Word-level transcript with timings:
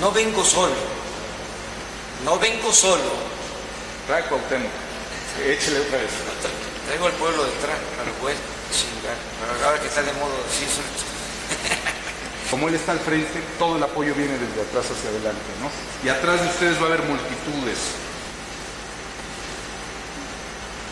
No 0.00 0.12
vengo 0.12 0.44
solo. 0.44 0.74
No 2.24 2.38
vengo 2.38 2.72
solo. 2.72 3.10
Trae 4.06 4.24
Cuauhtémoc. 4.24 4.70
Échele 5.46 5.80
otra 5.80 5.98
vez. 5.98 6.10
Traigo 6.86 7.06
al 7.06 7.12
pueblo 7.12 7.44
detrás, 7.44 7.76
pero 7.98 8.12
pues, 8.20 8.36
chingar. 8.72 9.14
Pero 9.40 9.66
ahora 9.66 9.80
que 9.80 9.86
está 9.88 10.02
de 10.02 10.12
modo 10.14 10.32
sí, 10.56 10.64
eso- 10.64 10.80
Como 12.50 12.68
él 12.68 12.74
está 12.74 12.92
al 12.92 13.00
frente, 13.00 13.42
todo 13.58 13.76
el 13.76 13.82
apoyo 13.82 14.14
viene 14.14 14.32
desde 14.38 14.62
atrás 14.62 14.86
hacia 14.86 15.10
adelante, 15.10 15.42
¿no? 15.60 15.70
Y 16.02 16.08
atrás 16.08 16.40
de 16.40 16.48
ustedes 16.48 16.78
va 16.78 16.84
a 16.84 16.86
haber 16.86 17.02
multitudes. 17.02 17.78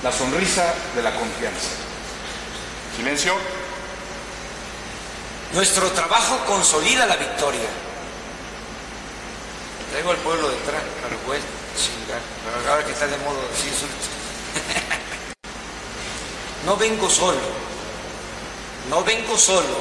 La 0.03 0.13
sonrisa 0.13 0.75
de 0.95 1.03
la 1.03 1.15
confianza. 1.15 1.71
Silencio. 2.97 3.35
Nuestro 5.55 5.91
trabajo 5.93 6.39
consolida 6.47 7.07
la 7.07 7.17
victoria. 7.17 7.69
Traigo 9.91 10.11
al 10.11 10.17
pueblo 10.19 10.49
detrás, 10.49 10.83
pero 11.03 11.17
pues, 11.27 11.41
chingar. 11.79 12.21
Pero 12.45 12.71
ahora 12.71 12.85
que 12.85 12.93
está 12.93 13.07
de 13.07 13.17
modo 13.19 13.41
sí, 13.55 13.69
eso- 13.69 13.87
No 16.67 16.77
vengo 16.77 17.09
solo. 17.09 17.39
No 18.91 19.05
vengo 19.05 19.37
solo. 19.39 19.79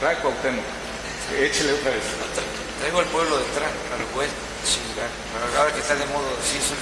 Trae 0.00 0.16
Cuauhtémoc. 0.18 0.64
Échele 1.38 1.72
otra 1.74 1.90
vez. 1.90 2.02
Traigo 2.80 2.98
al 2.98 3.06
pueblo 3.06 3.38
detrás, 3.38 3.70
pero 3.90 4.04
pues, 4.12 4.28
chingar. 4.66 5.08
Pero 5.32 5.60
ahora 5.60 5.72
que 5.72 5.80
está 5.80 5.94
de 5.94 6.06
modo 6.06 6.26
sí, 6.42 6.58
eso- 6.58 6.74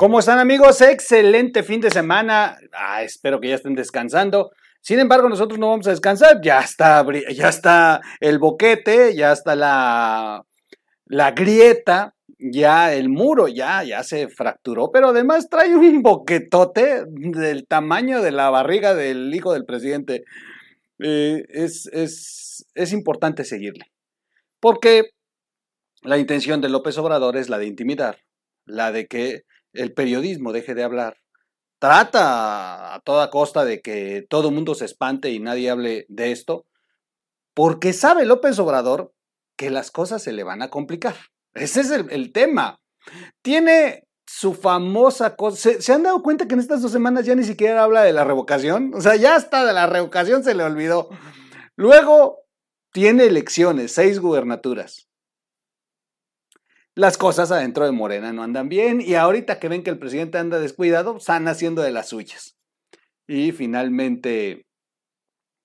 ¿Cómo 0.00 0.18
están 0.18 0.38
amigos? 0.38 0.80
Excelente 0.80 1.62
fin 1.62 1.82
de 1.82 1.90
semana. 1.90 2.56
Ah, 2.72 3.02
espero 3.02 3.38
que 3.38 3.50
ya 3.50 3.56
estén 3.56 3.74
descansando. 3.74 4.50
Sin 4.80 4.98
embargo, 4.98 5.28
nosotros 5.28 5.58
no 5.58 5.68
vamos 5.68 5.86
a 5.88 5.90
descansar. 5.90 6.40
Ya 6.42 6.60
está, 6.60 7.04
ya 7.30 7.50
está 7.50 8.00
el 8.18 8.38
boquete, 8.38 9.14
ya 9.14 9.30
está 9.30 9.54
la, 9.54 10.46
la 11.04 11.32
grieta, 11.32 12.14
ya 12.38 12.94
el 12.94 13.10
muro, 13.10 13.46
ya, 13.46 13.84
ya 13.84 14.02
se 14.02 14.28
fracturó, 14.28 14.90
pero 14.90 15.08
además 15.08 15.50
trae 15.50 15.76
un 15.76 16.00
boquetote 16.00 17.04
del 17.06 17.66
tamaño 17.66 18.22
de 18.22 18.30
la 18.30 18.48
barriga 18.48 18.94
del 18.94 19.34
hijo 19.34 19.52
del 19.52 19.66
presidente. 19.66 20.24
Eh, 20.98 21.44
es, 21.50 21.90
es, 21.92 22.64
es 22.74 22.94
importante 22.94 23.44
seguirle. 23.44 23.84
Porque 24.60 25.10
la 26.00 26.16
intención 26.16 26.62
de 26.62 26.70
López 26.70 26.96
Obrador 26.96 27.36
es 27.36 27.50
la 27.50 27.58
de 27.58 27.66
intimidar, 27.66 28.16
la 28.64 28.92
de 28.92 29.06
que 29.06 29.42
el 29.72 29.92
periodismo 29.92 30.52
deje 30.52 30.74
de 30.74 30.82
hablar. 30.82 31.16
Trata 31.78 32.94
a 32.94 33.00
toda 33.00 33.30
costa 33.30 33.64
de 33.64 33.80
que 33.80 34.26
todo 34.28 34.48
el 34.48 34.54
mundo 34.54 34.74
se 34.74 34.84
espante 34.84 35.30
y 35.30 35.40
nadie 35.40 35.70
hable 35.70 36.06
de 36.08 36.32
esto, 36.32 36.66
porque 37.54 37.92
sabe 37.92 38.26
López 38.26 38.58
Obrador 38.58 39.12
que 39.56 39.70
las 39.70 39.90
cosas 39.90 40.22
se 40.22 40.32
le 40.32 40.44
van 40.44 40.62
a 40.62 40.68
complicar. 40.68 41.16
Ese 41.54 41.80
es 41.80 41.90
el, 41.90 42.10
el 42.10 42.32
tema. 42.32 42.80
Tiene 43.42 44.06
su 44.26 44.54
famosa 44.54 45.36
cosa. 45.36 45.56
¿Se, 45.56 45.82
se 45.82 45.92
han 45.92 46.02
dado 46.02 46.22
cuenta 46.22 46.46
que 46.46 46.54
en 46.54 46.60
estas 46.60 46.82
dos 46.82 46.92
semanas 46.92 47.26
ya 47.26 47.34
ni 47.34 47.44
siquiera 47.44 47.82
habla 47.82 48.02
de 48.02 48.12
la 48.12 48.24
revocación? 48.24 48.92
O 48.94 49.00
sea, 49.00 49.16
ya 49.16 49.34
hasta 49.34 49.64
de 49.64 49.72
la 49.72 49.86
revocación 49.86 50.44
se 50.44 50.54
le 50.54 50.62
olvidó. 50.62 51.08
Luego 51.76 52.40
tiene 52.92 53.24
elecciones, 53.24 53.92
seis 53.92 54.20
gubernaturas 54.20 55.09
las 57.00 57.16
cosas 57.16 57.50
adentro 57.50 57.86
de 57.86 57.92
Morena 57.92 58.34
no 58.34 58.42
andan 58.42 58.68
bien 58.68 59.00
y 59.00 59.14
ahorita 59.14 59.58
que 59.58 59.70
ven 59.70 59.82
que 59.82 59.88
el 59.88 59.98
presidente 59.98 60.36
anda 60.36 60.58
descuidado, 60.58 61.16
están 61.16 61.48
haciendo 61.48 61.80
de 61.80 61.92
las 61.92 62.10
suyas. 62.10 62.58
Y 63.26 63.52
finalmente, 63.52 64.66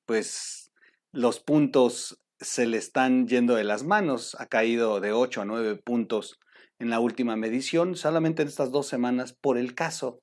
pues 0.05 0.71
los 1.11 1.41
puntos 1.41 2.21
se 2.39 2.65
le 2.65 2.77
están 2.77 3.27
yendo 3.27 3.55
de 3.55 3.65
las 3.65 3.83
manos. 3.83 4.37
Ha 4.39 4.45
caído 4.45 5.01
de 5.01 5.11
8 5.11 5.41
a 5.41 5.45
9 5.45 5.75
puntos 5.75 6.39
en 6.79 6.89
la 6.89 7.01
última 7.01 7.35
medición, 7.35 7.97
solamente 7.97 8.41
en 8.41 8.47
estas 8.47 8.71
dos 8.71 8.87
semanas, 8.87 9.33
por 9.33 9.57
el 9.57 9.75
caso 9.75 10.19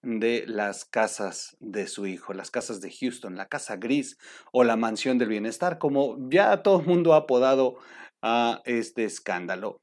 de 0.00 0.44
las 0.46 0.86
casas 0.86 1.58
de 1.60 1.86
su 1.88 2.06
hijo, 2.06 2.32
las 2.32 2.50
casas 2.50 2.80
de 2.80 2.90
Houston, 2.90 3.36
la 3.36 3.48
casa 3.48 3.76
gris 3.76 4.16
o 4.50 4.64
la 4.64 4.76
mansión 4.76 5.18
del 5.18 5.28
bienestar, 5.28 5.76
como 5.76 6.16
ya 6.30 6.62
todo 6.62 6.80
el 6.80 6.86
mundo 6.86 7.12
ha 7.12 7.18
apodado 7.18 7.76
a 8.22 8.62
este 8.64 9.04
escándalo. 9.04 9.82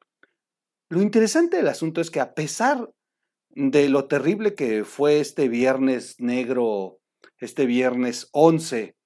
Lo 0.91 1.01
interesante 1.01 1.55
del 1.55 1.69
asunto 1.69 2.01
es 2.01 2.11
que 2.11 2.19
a 2.19 2.33
pesar 2.33 2.91
de 3.51 3.87
lo 3.87 4.09
terrible 4.09 4.55
que 4.55 4.83
fue 4.83 5.21
este 5.21 5.47
viernes 5.47 6.19
negro, 6.19 6.99
este 7.37 7.65
viernes 7.65 8.27
11, 8.33 8.97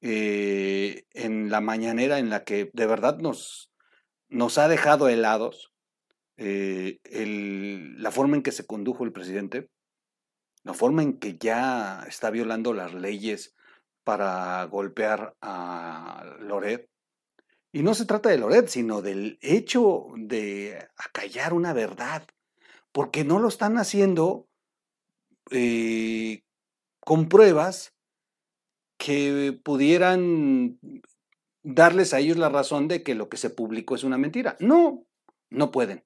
eh, 0.00 1.04
en 1.12 1.48
la 1.48 1.60
mañanera 1.60 2.18
en 2.18 2.28
la 2.28 2.42
que 2.42 2.70
de 2.72 2.86
verdad 2.88 3.18
nos, 3.18 3.70
nos 4.28 4.58
ha 4.58 4.66
dejado 4.66 5.08
helados, 5.08 5.72
eh, 6.38 6.98
la 7.96 8.10
forma 8.10 8.34
en 8.34 8.42
que 8.42 8.50
se 8.50 8.66
condujo 8.66 9.04
el 9.04 9.12
presidente, 9.12 9.70
la 10.64 10.74
forma 10.74 11.04
en 11.04 11.20
que 11.20 11.38
ya 11.38 12.02
está 12.08 12.30
violando 12.30 12.74
las 12.74 12.94
leyes 12.94 13.54
para 14.02 14.64
golpear 14.64 15.36
a 15.40 16.36
Loret, 16.40 16.90
y 17.72 17.82
no 17.82 17.94
se 17.94 18.06
trata 18.06 18.28
de 18.30 18.38
Loret, 18.38 18.68
sino 18.68 19.02
del 19.02 19.38
hecho 19.42 20.06
de 20.16 20.88
acallar 20.96 21.52
una 21.52 21.72
verdad, 21.72 22.26
porque 22.92 23.24
no 23.24 23.38
lo 23.38 23.48
están 23.48 23.76
haciendo 23.78 24.48
eh, 25.50 26.42
con 27.00 27.28
pruebas 27.28 27.94
que 28.98 29.58
pudieran 29.62 30.78
darles 31.62 32.14
a 32.14 32.18
ellos 32.18 32.36
la 32.36 32.48
razón 32.48 32.88
de 32.88 33.02
que 33.02 33.14
lo 33.14 33.28
que 33.28 33.36
se 33.36 33.50
publicó 33.50 33.94
es 33.94 34.04
una 34.04 34.18
mentira. 34.18 34.56
No, 34.60 35.06
no 35.50 35.70
pueden. 35.70 36.04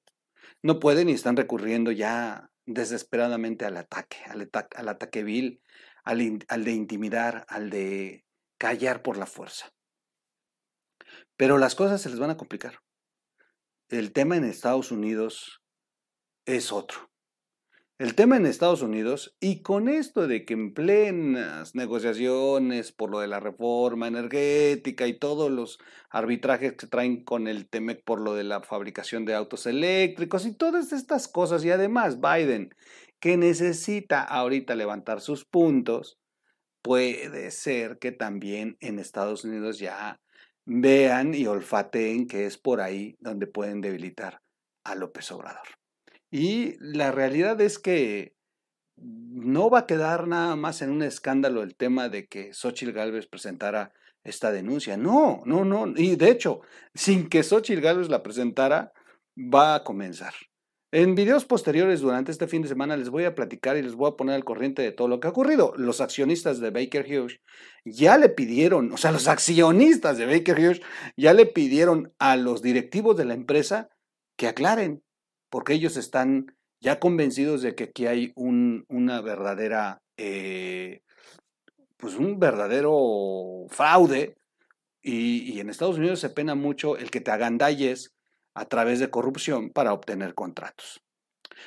No 0.61 0.79
pueden 0.79 1.09
y 1.09 1.13
están 1.13 1.35
recurriendo 1.35 1.91
ya 1.91 2.51
desesperadamente 2.65 3.65
al 3.65 3.77
ataque, 3.77 4.17
al, 4.27 4.41
ata- 4.41 4.69
al 4.75 4.89
ataque 4.89 5.23
vil, 5.23 5.61
al 6.03 6.63
de 6.63 6.71
intimidar, 6.71 7.45
al 7.49 7.69
de 7.69 8.25
callar 8.57 9.01
por 9.01 9.17
la 9.17 9.25
fuerza. 9.25 9.73
Pero 11.37 11.57
las 11.57 11.75
cosas 11.75 12.01
se 12.01 12.09
les 12.09 12.19
van 12.19 12.29
a 12.29 12.37
complicar. 12.37 12.79
El 13.89 14.11
tema 14.11 14.37
en 14.37 14.43
Estados 14.43 14.91
Unidos 14.91 15.61
es 16.45 16.71
otro. 16.71 17.09
El 17.99 18.15
tema 18.15 18.37
en 18.37 18.47
Estados 18.47 18.81
Unidos, 18.81 19.37
y 19.39 19.61
con 19.61 19.87
esto 19.87 20.27
de 20.27 20.45
que 20.45 20.55
en 20.55 20.73
plenas 20.73 21.75
negociaciones 21.75 22.91
por 22.91 23.11
lo 23.11 23.19
de 23.19 23.27
la 23.27 23.39
reforma 23.39 24.07
energética 24.07 25.05
y 25.05 25.17
todos 25.19 25.51
los 25.51 25.79
arbitrajes 26.09 26.73
que 26.73 26.87
traen 26.87 27.23
con 27.23 27.47
el 27.47 27.69
TEMEC 27.69 28.03
por 28.03 28.19
lo 28.19 28.33
de 28.33 28.43
la 28.43 28.61
fabricación 28.61 29.25
de 29.25 29.35
autos 29.35 29.67
eléctricos 29.67 30.45
y 30.47 30.55
todas 30.55 30.91
estas 30.91 31.27
cosas, 31.27 31.63
y 31.63 31.69
además 31.69 32.19
Biden, 32.19 32.75
que 33.19 33.37
necesita 33.37 34.23
ahorita 34.23 34.75
levantar 34.75 35.21
sus 35.21 35.45
puntos, 35.45 36.19
puede 36.81 37.51
ser 37.51 37.99
que 37.99 38.11
también 38.11 38.75
en 38.81 38.97
Estados 38.97 39.45
Unidos 39.45 39.77
ya 39.77 40.19
vean 40.65 41.33
y 41.33 41.47
olfateen 41.47 42.27
que 42.27 42.45
es 42.45 42.57
por 42.57 42.81
ahí 42.81 43.15
donde 43.19 43.47
pueden 43.47 43.81
debilitar 43.81 44.41
a 44.83 44.95
López 44.95 45.31
Obrador. 45.31 45.67
Y 46.31 46.75
la 46.79 47.11
realidad 47.11 47.59
es 47.61 47.79
que 47.79 48.35
no 48.97 49.69
va 49.69 49.79
a 49.79 49.87
quedar 49.87 50.27
nada 50.27 50.55
más 50.55 50.81
en 50.81 50.91
un 50.91 51.03
escándalo 51.03 51.63
el 51.63 51.75
tema 51.75 52.09
de 52.09 52.27
que 52.27 52.53
Xochitl 52.53 52.91
Gálvez 52.91 53.27
presentara 53.27 53.93
esta 54.23 54.51
denuncia. 54.51 54.97
No, 54.97 55.41
no, 55.45 55.65
no. 55.65 55.87
Y 55.95 56.15
de 56.15 56.29
hecho, 56.29 56.61
sin 56.93 57.29
que 57.29 57.43
Xochitl 57.43 57.81
Gálvez 57.81 58.09
la 58.09 58.23
presentara, 58.23 58.93
va 59.37 59.75
a 59.75 59.83
comenzar. 59.83 60.33
En 60.95 61.15
videos 61.15 61.45
posteriores 61.45 62.01
durante 62.01 62.31
este 62.31 62.47
fin 62.47 62.61
de 62.61 62.67
semana 62.67 62.95
les 62.95 63.09
voy 63.09 63.23
a 63.23 63.33
platicar 63.33 63.77
y 63.77 63.81
les 63.81 63.95
voy 63.95 64.11
a 64.11 64.15
poner 64.15 64.35
al 64.35 64.43
corriente 64.43 64.83
de 64.83 64.91
todo 64.91 65.07
lo 65.07 65.19
que 65.19 65.25
ha 65.25 65.31
ocurrido. 65.31 65.73
Los 65.75 66.01
accionistas 66.01 66.59
de 66.59 66.69
Baker 66.69 67.03
Hughes 67.07 67.39
ya 67.83 68.15
le 68.19 68.29
pidieron, 68.29 68.93
o 68.93 68.97
sea, 68.97 69.11
los 69.11 69.27
accionistas 69.27 70.19
de 70.19 70.27
Baker 70.27 70.55
Hughes 70.55 70.81
ya 71.17 71.33
le 71.33 71.47
pidieron 71.47 72.13
a 72.19 72.35
los 72.35 72.61
directivos 72.61 73.17
de 73.17 73.25
la 73.25 73.33
empresa 73.33 73.89
que 74.37 74.47
aclaren, 74.47 75.01
porque 75.49 75.73
ellos 75.73 75.97
están 75.97 76.55
ya 76.79 76.99
convencidos 76.99 77.63
de 77.63 77.73
que 77.73 77.85
aquí 77.85 78.05
hay 78.05 78.31
un, 78.35 78.85
una 78.87 79.19
verdadera, 79.21 80.03
eh, 80.17 81.01
pues 81.97 82.17
un 82.17 82.37
verdadero 82.37 83.65
fraude. 83.69 84.35
Y, 85.01 85.53
y 85.53 85.59
en 85.59 85.71
Estados 85.71 85.97
Unidos 85.97 86.19
se 86.19 86.29
pena 86.29 86.53
mucho 86.53 86.97
el 86.97 87.09
que 87.09 87.19
te 87.19 87.31
agandalles 87.31 88.13
a 88.53 88.65
través 88.65 88.99
de 88.99 89.09
corrupción 89.09 89.69
para 89.69 89.93
obtener 89.93 90.33
contratos. 90.33 91.01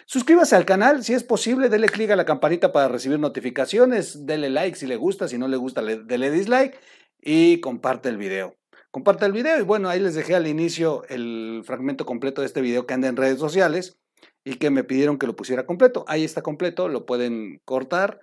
Suscríbase 0.07 0.57
al 0.57 0.65
canal, 0.65 1.05
si 1.05 1.15
es 1.15 1.25
posible, 1.25 1.69
dele 1.69 1.89
clic 1.89 2.11
a 2.11 2.17
la 2.17 2.25
campanita 2.25 2.73
para 2.73 2.89
recibir 2.89 3.19
notificaciones, 3.19 4.27
dele 4.27 4.51
like 4.51 4.77
si 4.77 4.87
le 4.87 4.97
gusta, 4.97 5.29
si 5.29 5.39
no 5.39 5.49
le 5.49 5.57
gusta, 5.57 5.83
dele 5.83 6.31
dislike 6.31 6.79
y 7.21 7.61
comparte 7.61 8.09
el 8.09 8.17
video. 8.17 8.57
Comparte 8.91 9.27
el 9.27 9.33
video 9.33 9.59
y 9.59 9.63
bueno, 9.63 9.89
ahí 9.89 10.01
les 10.01 10.15
dejé 10.15 10.35
al 10.35 10.47
inicio 10.47 11.05
el 11.09 11.63
fragmento 11.65 12.07
completo 12.07 12.41
de 12.41 12.47
este 12.47 12.61
video 12.61 12.87
que 12.87 12.95
anda 12.95 13.09
en 13.09 13.17
redes 13.17 13.39
sociales 13.39 13.99
y 14.45 14.55
que 14.55 14.71
me 14.71 14.85
pidieron 14.85 15.19
que 15.19 15.27
lo 15.27 15.37
pusiera 15.37 15.67
completo. 15.67 16.05
Ahí 16.09 16.25
está 16.25 16.41
completo, 16.43 16.89
lo 16.89 17.05
pueden 17.05 17.61
cortar 17.65 18.21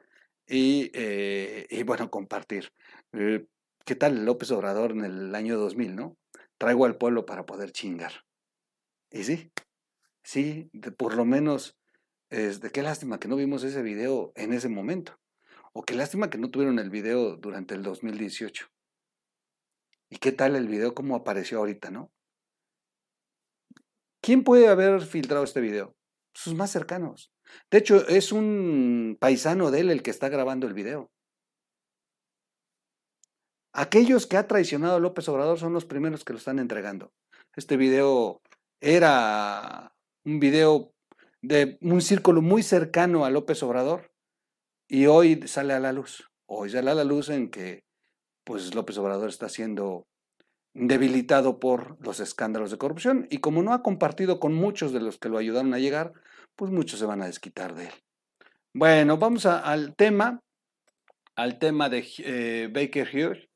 y, 0.48 0.89
eh, 0.94 1.83
bueno, 1.86 2.10
compartir. 2.10 2.71
Eh, 3.12 3.45
¿Qué 3.86 3.95
tal 3.95 4.25
López 4.25 4.50
Obrador 4.51 4.92
en 4.92 5.04
el 5.04 5.36
año 5.36 5.57
2000, 5.57 5.95
no? 5.95 6.18
Traigo 6.57 6.86
al 6.86 6.95
pueblo 6.95 7.25
para 7.25 7.45
poder 7.45 7.71
chingar. 7.71 8.13
Y 9.15 9.24
sí, 9.24 9.51
sí, 10.24 10.71
por 10.98 11.13
lo 11.13 11.24
menos, 11.24 11.77
de 12.30 12.71
qué 12.74 12.81
lástima 12.81 13.19
que 13.19 13.27
no 13.27 13.36
vimos 13.36 13.63
ese 13.63 13.83
video 13.83 14.33
en 14.36 14.54
ese 14.54 14.69
momento. 14.69 15.19
O 15.71 15.83
qué 15.83 15.94
lástima 15.94 16.31
que 16.31 16.39
no 16.39 16.50
tuvieron 16.50 16.80
el 16.80 16.89
video 16.89 17.38
durante 17.38 17.75
el 17.75 17.83
2018. 17.83 18.68
¿Y 20.10 20.18
qué 20.18 20.31
tal 20.31 20.56
el 20.56 20.68
video 20.68 20.95
cómo 20.95 21.15
apareció 21.15 21.60
ahorita, 21.60 21.92
no? 21.92 22.12
¿Quién 24.19 24.44
puede 24.44 24.68
haber 24.68 25.01
filtrado 25.01 25.44
este 25.44 25.62
video? 25.62 25.95
Sus 26.33 26.56
más 26.56 26.71
cercanos. 26.71 27.31
De 27.69 27.77
hecho, 27.77 28.07
es 28.07 28.31
un 28.31 29.15
paisano 29.19 29.69
de 29.69 29.81
él 29.81 29.92
el 29.92 30.01
que 30.01 30.10
está 30.10 30.30
grabando 30.30 30.65
el 30.65 30.74
video. 30.74 31.12
Aquellos 33.74 34.25
que 34.25 34.38
ha 34.38 34.48
traicionado 34.48 34.95
a 34.95 35.00
López 35.00 35.27
Obrador 35.30 35.60
son 35.60 35.74
los 35.74 35.86
primeros 35.86 36.24
que 36.24 36.33
lo 36.33 36.39
están 36.39 36.57
entregando. 36.57 37.12
Este 37.56 37.77
video 37.77 38.42
era 38.83 39.95
un 40.25 40.41
video 40.41 40.94
de 41.41 41.77
un 41.81 42.01
círculo 42.01 42.41
muy 42.41 42.63
cercano 42.63 43.24
a 43.24 43.30
López 43.30 43.63
Obrador 43.63 44.12
y 44.89 45.06
hoy 45.06 45.47
sale 45.47 45.74
a 45.74 45.80
la 45.80 45.94
luz. 45.94 46.30
Hoy 46.45 46.69
sale 46.69 46.91
a 46.91 46.95
la 46.95 47.06
luz 47.06 47.30
en 47.30 47.50
que 47.50 47.85
pues 48.44 48.75
López 48.75 48.97
Obrador 48.97 49.30
está 49.30 49.47
siendo 49.47 50.06
debilitado 50.74 51.62
por 51.62 51.97
los 52.06 52.19
escándalos 52.19 52.71
de 52.71 52.77
corrupción 52.77 53.25
y 53.30 53.38
como 53.38 53.63
no 53.63 53.74
ha 53.74 53.83
compartido 53.83 54.41
con 54.41 54.53
muchos 54.53 54.91
de 54.91 55.00
los 55.00 55.18
que 55.18 55.29
lo 55.29 55.38
ayudaron 55.38 55.74
a 55.74 55.79
llegar, 55.79 56.12
pues 56.57 56.69
muchos 56.69 57.00
se 57.00 57.06
van 57.06 57.21
a 57.21 57.27
desquitar 57.27 57.75
de 57.75 57.86
él. 57.86 57.94
Bueno, 58.74 59.18
vamos 59.18 59.45
al 59.45 59.95
tema, 59.95 60.41
al 61.36 61.57
tema 61.57 61.88
de 61.88 62.06
eh, 62.18 62.69
Baker 62.69 63.07
Hughes. 63.07 63.47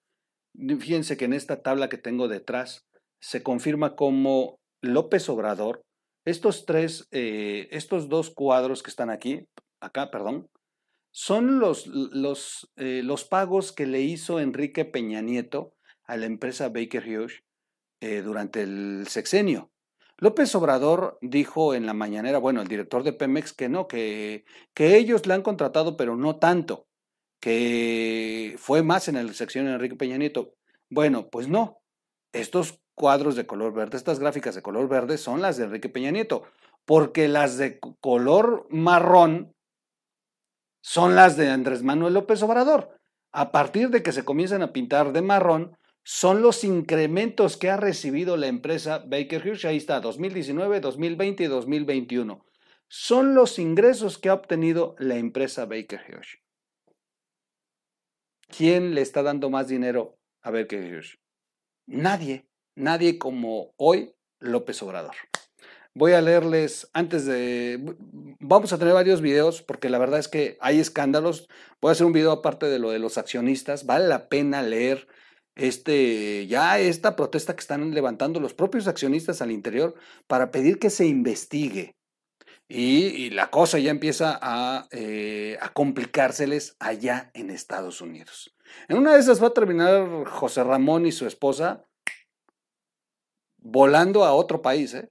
Fíjense 0.79 1.17
que 1.17 1.25
en 1.25 1.33
esta 1.33 1.61
tabla 1.61 1.89
que 1.89 1.97
tengo 1.97 2.29
detrás 2.29 2.87
se 3.19 3.43
confirma 3.43 3.95
como 3.97 4.56
López 4.81 5.29
Obrador, 5.29 5.83
estos 6.25 6.65
tres, 6.65 7.07
eh, 7.11 7.67
estos 7.71 8.09
dos 8.09 8.29
cuadros 8.31 8.83
que 8.83 8.89
están 8.89 9.09
aquí, 9.09 9.47
acá, 9.79 10.11
perdón, 10.11 10.49
son 11.11 11.59
los, 11.59 11.87
los, 11.87 12.71
eh, 12.75 13.01
los 13.03 13.25
pagos 13.25 13.71
que 13.71 13.87
le 13.87 14.01
hizo 14.01 14.39
Enrique 14.39 14.85
Peña 14.85 15.21
Nieto 15.21 15.73
a 16.03 16.17
la 16.17 16.25
empresa 16.25 16.69
Baker 16.69 17.03
Hughes 17.07 17.43
eh, 18.01 18.21
durante 18.21 18.61
el 18.61 19.05
sexenio. 19.07 19.71
López 20.17 20.53
Obrador 20.55 21.17
dijo 21.21 21.73
en 21.73 21.85
la 21.85 21.93
mañanera, 21.93 22.39
bueno, 22.39 22.61
el 22.61 22.67
director 22.67 23.03
de 23.03 23.13
Pemex, 23.13 23.53
que 23.53 23.69
no, 23.69 23.87
que, 23.87 24.45
que 24.73 24.97
ellos 24.97 25.25
le 25.27 25.33
han 25.33 25.43
contratado, 25.43 25.95
pero 25.95 26.15
no 26.15 26.37
tanto, 26.37 26.87
que 27.39 28.55
fue 28.57 28.83
más 28.83 29.07
en 29.07 29.15
el 29.15 29.33
sexenio 29.35 29.69
de 29.69 29.75
Enrique 29.75 29.95
Peña 29.95 30.17
Nieto. 30.17 30.55
Bueno, 30.89 31.29
pues 31.29 31.47
no. 31.47 31.81
Estos 32.33 32.79
cuadros 32.97 33.35
de 33.35 33.45
color 33.45 33.73
verde, 33.73 33.95
estas 33.95 34.19
gráficas 34.19 34.55
de 34.55 34.63
color 34.63 34.89
verde 34.89 35.19
son 35.19 35.39
las 35.39 35.55
de 35.55 35.65
Enrique 35.65 35.87
Peña 35.87 36.09
Nieto, 36.09 36.43
porque 36.83 37.27
las 37.27 37.57
de 37.57 37.79
color 38.01 38.65
marrón 38.71 39.53
son 40.81 41.15
las 41.15 41.37
de 41.37 41.49
Andrés 41.49 41.83
Manuel 41.83 42.15
López 42.15 42.41
Obrador. 42.41 42.97
A 43.31 43.51
partir 43.51 43.91
de 43.91 44.01
que 44.01 44.11
se 44.11 44.25
comienzan 44.25 44.63
a 44.63 44.73
pintar 44.73 45.13
de 45.13 45.21
marrón, 45.21 45.77
son 46.03 46.41
los 46.41 46.63
incrementos 46.63 47.55
que 47.55 47.69
ha 47.69 47.77
recibido 47.77 48.35
la 48.35 48.47
empresa 48.47 49.03
Baker 49.05 49.45
Hughes. 49.45 49.65
Ahí 49.65 49.77
está, 49.77 49.99
2019, 49.99 50.79
2020 50.79 51.43
y 51.43 51.47
2021. 51.47 52.45
Son 52.87 53.35
los 53.35 53.59
ingresos 53.59 54.17
que 54.17 54.29
ha 54.29 54.33
obtenido 54.33 54.95
la 54.97 55.17
empresa 55.17 55.65
Baker 55.65 56.01
Hughes. 56.07 56.39
¿Quién 58.47 58.95
le 58.95 59.01
está 59.01 59.21
dando 59.21 59.51
más 59.51 59.67
dinero 59.67 60.17
a 60.41 60.49
Baker 60.49 60.81
Hughes? 60.81 61.19
Nadie, 61.85 62.47
nadie 62.77 63.17
como 63.17 63.73
hoy 63.75 64.13
López 64.39 64.81
Obrador. 64.83 65.15
Voy 65.93 66.13
a 66.13 66.21
leerles 66.21 66.89
antes 66.93 67.25
de... 67.25 67.95
Vamos 68.39 68.71
a 68.71 68.77
tener 68.77 68.93
varios 68.93 69.19
videos 69.19 69.63
porque 69.63 69.89
la 69.89 69.97
verdad 69.97 70.19
es 70.19 70.27
que 70.27 70.57
hay 70.61 70.79
escándalos. 70.79 71.49
Voy 71.81 71.89
a 71.89 71.91
hacer 71.93 72.05
un 72.05 72.13
video 72.13 72.31
aparte 72.31 72.67
de 72.67 72.77
lo 72.77 72.91
de 72.91 72.99
los 72.99 73.17
accionistas. 73.17 73.87
Vale 73.87 74.07
la 74.07 74.29
pena 74.29 74.61
leer 74.61 75.07
este, 75.55 76.45
ya 76.45 76.77
esta 76.77 77.15
protesta 77.15 77.55
que 77.55 77.61
están 77.61 77.91
levantando 77.95 78.39
los 78.39 78.53
propios 78.53 78.87
accionistas 78.87 79.41
al 79.41 79.51
interior 79.51 79.95
para 80.27 80.51
pedir 80.51 80.77
que 80.77 80.91
se 80.91 81.07
investigue. 81.07 81.95
Y, 82.69 83.29
la 83.29 83.49
cosa 83.49 83.79
ya 83.79 83.91
empieza 83.91 84.37
a, 84.41 84.87
eh, 84.91 85.57
a, 85.61 85.69
complicárseles 85.69 86.75
allá 86.79 87.31
en 87.33 87.49
Estados 87.49 88.01
Unidos. 88.01 88.55
En 88.89 88.97
una 88.97 89.13
de 89.13 89.21
esas 89.21 89.41
va 89.41 89.47
a 89.47 89.53
terminar 89.53 90.25
José 90.25 90.65
Ramón 90.65 91.05
y 91.05 91.13
su 91.13 91.25
esposa 91.25 91.86
volando 93.67 94.23
a 94.23 94.33
otro 94.33 94.61
país. 94.61 94.93
¿eh? 94.93 95.09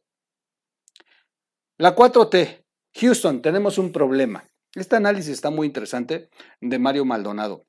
La 1.78 1.94
4T, 1.94 2.64
Houston, 2.94 3.42
tenemos 3.42 3.78
un 3.78 3.92
problema. 3.92 4.48
Este 4.74 4.96
análisis 4.96 5.32
está 5.32 5.50
muy 5.50 5.66
interesante 5.66 6.30
de 6.60 6.78
Mario 6.78 7.04
Maldonado. 7.04 7.66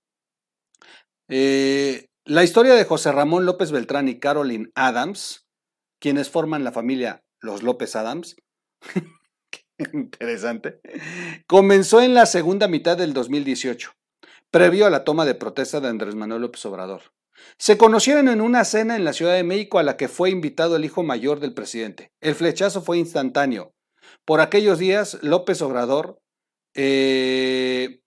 Eh, 1.30 2.07
la 2.25 2.44
historia 2.44 2.74
de 2.74 2.86
José 2.86 3.12
Ramón 3.12 3.45
López 3.45 3.72
Beltrán 3.72 4.07
y 4.07 4.19
Caroline 4.19 4.69
Adams, 4.75 5.45
quienes 6.00 6.30
forman 6.30 6.63
la 6.63 6.72
familia 6.72 7.24
Los 7.42 7.63
López 7.63 7.95
Adams, 7.95 8.38
interesante, 9.94 10.80
comenzó 11.48 12.01
en 12.01 12.13
la 12.13 12.25
segunda 12.25 12.68
mitad 12.68 12.98
del 12.98 13.13
2018, 13.13 13.92
previo 14.51 14.86
a 14.86 14.90
la 14.90 15.04
toma 15.04 15.25
de 15.25 15.36
protesta 15.36 15.81
de 15.81 15.90
Andrés 15.90 16.16
Manuel 16.16 16.42
López 16.42 16.66
Obrador. 16.66 17.17
Se 17.57 17.78
conocieron 17.78 18.28
en 18.28 18.42
una 18.42 18.66
cena 18.66 18.95
en 18.95 19.04
la 19.04 19.13
Ciudad 19.13 19.34
de 19.34 19.44
México 19.44 19.80
a 19.80 19.84
la 19.84 19.98
que 19.98 20.07
fue 20.07 20.30
invitado 20.30 20.75
el 20.75 20.86
hijo 20.86 21.04
mayor 21.04 21.39
del 21.39 21.54
presidente. 21.54 22.12
El 22.22 22.36
flechazo 22.36 22.81
fue 22.81 22.98
instantáneo. 22.98 23.74
Por 24.25 24.42
aquellos 24.42 24.80
días, 24.80 25.18
López 25.22 25.62
Obrador 25.62 26.19
eh, 26.80 28.01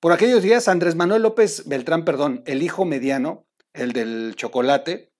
por 0.00 0.12
aquellos 0.12 0.42
días, 0.42 0.66
Andrés 0.66 0.96
Manuel 0.96 1.22
López 1.22 1.68
Beltrán, 1.68 2.04
perdón, 2.04 2.42
el 2.46 2.62
hijo 2.62 2.84
mediano, 2.84 3.46
el 3.74 3.92
del 3.92 4.34
chocolate, 4.34 5.12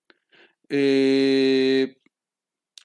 eh, 0.71 1.99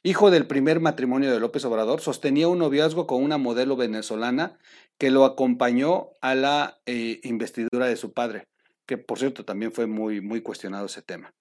hijo 0.04 0.30
del 0.30 0.46
primer 0.46 0.80
matrimonio 0.80 1.32
de 1.32 1.40
López 1.40 1.66
Obrador, 1.66 2.02
sostenía 2.02 2.50
un 2.50 2.60
noviazgo 2.60 3.08
con 3.08 3.24
una 3.24 3.38
modelo 3.38 3.78
venezolana 3.78 4.60
que 5.00 5.10
lo 5.10 5.26
acompañó 5.26 6.10
a 6.22 6.36
la 6.36 6.82
eh, 6.86 7.20
investidura 7.24 7.88
de 7.88 7.96
su 7.96 8.14
padre, 8.14 8.48
que 8.88 8.98
por 8.98 9.20
cierto 9.20 9.46
también 9.46 9.72
fue 9.72 9.86
muy, 9.86 10.22
muy 10.22 10.42
cuestionado 10.42 10.88
ese 10.88 11.04
tema. 11.04 11.34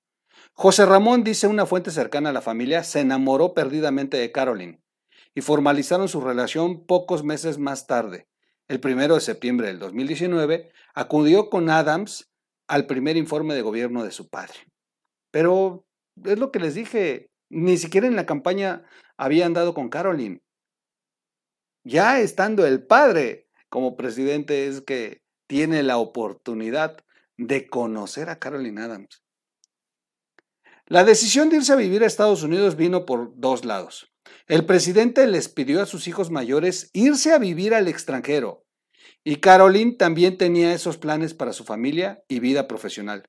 José 0.52 0.84
Ramón, 0.84 1.24
dice 1.24 1.46
una 1.46 1.64
fuente 1.64 1.90
cercana 1.90 2.28
a 2.28 2.32
la 2.34 2.42
familia, 2.42 2.84
se 2.84 3.00
enamoró 3.00 3.54
perdidamente 3.54 4.18
de 4.18 4.32
Caroline 4.32 4.82
y 5.34 5.40
formalizaron 5.40 6.08
su 6.08 6.20
relación 6.20 6.84
pocos 6.86 7.24
meses 7.24 7.56
más 7.56 7.86
tarde 7.86 8.26
el 8.68 8.80
primero 8.80 9.14
de 9.14 9.20
septiembre 9.20 9.68
del 9.68 9.78
2019, 9.78 10.70
acudió 10.94 11.50
con 11.50 11.70
Adams 11.70 12.30
al 12.66 12.86
primer 12.86 13.16
informe 13.16 13.54
de 13.54 13.62
gobierno 13.62 14.04
de 14.04 14.10
su 14.10 14.28
padre. 14.28 14.54
Pero 15.30 15.86
es 16.24 16.38
lo 16.38 16.50
que 16.50 16.58
les 16.58 16.74
dije, 16.74 17.30
ni 17.48 17.76
siquiera 17.76 18.06
en 18.06 18.16
la 18.16 18.26
campaña 18.26 18.84
había 19.16 19.46
andado 19.46 19.72
con 19.72 19.88
Caroline. 19.88 20.40
Ya 21.84 22.18
estando 22.18 22.66
el 22.66 22.84
padre 22.84 23.48
como 23.68 23.96
presidente 23.96 24.66
es 24.66 24.80
que 24.80 25.22
tiene 25.46 25.84
la 25.84 25.98
oportunidad 25.98 27.04
de 27.36 27.68
conocer 27.68 28.28
a 28.28 28.38
Caroline 28.38 28.82
Adams. 28.82 29.22
La 30.86 31.04
decisión 31.04 31.50
de 31.50 31.56
irse 31.56 31.72
a 31.72 31.76
vivir 31.76 32.02
a 32.02 32.06
Estados 32.06 32.42
Unidos 32.42 32.76
vino 32.76 33.06
por 33.06 33.32
dos 33.36 33.64
lados. 33.64 34.12
El 34.46 34.64
presidente 34.64 35.26
les 35.26 35.48
pidió 35.48 35.82
a 35.82 35.86
sus 35.86 36.06
hijos 36.06 36.30
mayores 36.30 36.90
irse 36.92 37.32
a 37.32 37.38
vivir 37.38 37.74
al 37.74 37.88
extranjero. 37.88 38.64
Y 39.24 39.36
Caroline 39.36 39.96
también 39.96 40.38
tenía 40.38 40.72
esos 40.72 40.98
planes 40.98 41.34
para 41.34 41.52
su 41.52 41.64
familia 41.64 42.22
y 42.28 42.38
vida 42.38 42.68
profesional. 42.68 43.28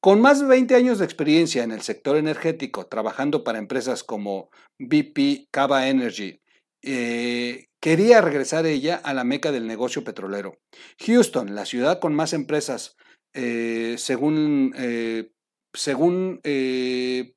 Con 0.00 0.20
más 0.20 0.40
de 0.40 0.46
20 0.46 0.74
años 0.74 0.98
de 0.98 1.04
experiencia 1.04 1.62
en 1.62 1.72
el 1.72 1.82
sector 1.82 2.16
energético, 2.16 2.86
trabajando 2.86 3.44
para 3.44 3.58
empresas 3.58 4.02
como 4.04 4.50
BP, 4.78 5.48
Cava 5.50 5.88
Energy, 5.88 6.40
eh, 6.82 7.66
quería 7.80 8.20
regresar 8.20 8.66
ella 8.66 8.96
a 8.96 9.12
la 9.12 9.24
meca 9.24 9.52
del 9.52 9.66
negocio 9.66 10.04
petrolero. 10.04 10.58
Houston, 11.06 11.54
la 11.54 11.66
ciudad 11.66 12.00
con 12.00 12.14
más 12.14 12.32
empresas, 12.32 12.96
eh, 13.34 13.96
según, 13.98 14.74
eh, 14.76 15.32
según 15.72 16.40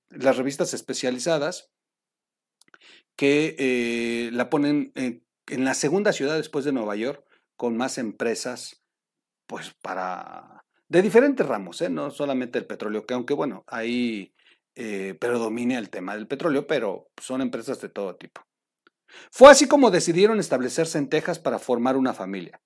las 0.10 0.38
revistas 0.38 0.74
especializadas, 0.74 1.72
que 3.16 3.56
eh, 3.58 4.30
la 4.32 4.50
ponen 4.50 4.94
en 4.96 5.66
la 5.66 5.74
segunda 5.74 6.14
ciudad 6.14 6.38
después 6.38 6.66
de 6.66 6.72
Nueva 6.72 6.96
York 6.96 7.26
con 7.56 7.76
más 7.76 7.98
empresas, 7.98 8.84
pues 9.48 9.74
para, 9.82 10.64
de 10.88 11.02
diferentes 11.02 11.46
ramos, 11.46 11.82
¿eh? 11.82 11.90
no 11.90 12.12
solamente 12.12 12.60
el 12.60 12.66
petróleo, 12.66 13.06
que 13.06 13.14
aunque 13.14 13.34
bueno, 13.34 13.64
ahí 13.68 14.34
eh, 14.76 15.16
predomina 15.20 15.80
el 15.80 15.90
tema 15.90 16.16
del 16.16 16.28
petróleo, 16.28 16.68
pero 16.68 17.10
son 17.20 17.42
empresas 17.42 17.82
de 17.82 17.90
todo 17.90 18.16
tipo. 18.16 18.42
Fue 19.32 19.50
así 19.50 19.68
como 19.68 19.90
decidieron 19.90 20.40
establecerse 20.40 20.98
en 20.98 21.10
Texas 21.10 21.40
para 21.40 21.60
formar 21.60 21.98
una 21.98 22.14
familia. 22.14 22.62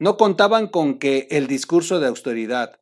No 0.00 0.16
contaban 0.16 0.68
con 0.68 0.98
que 0.98 1.28
el 1.30 1.46
discurso 1.46 2.00
de 2.00 2.06
austeridad, 2.06 2.80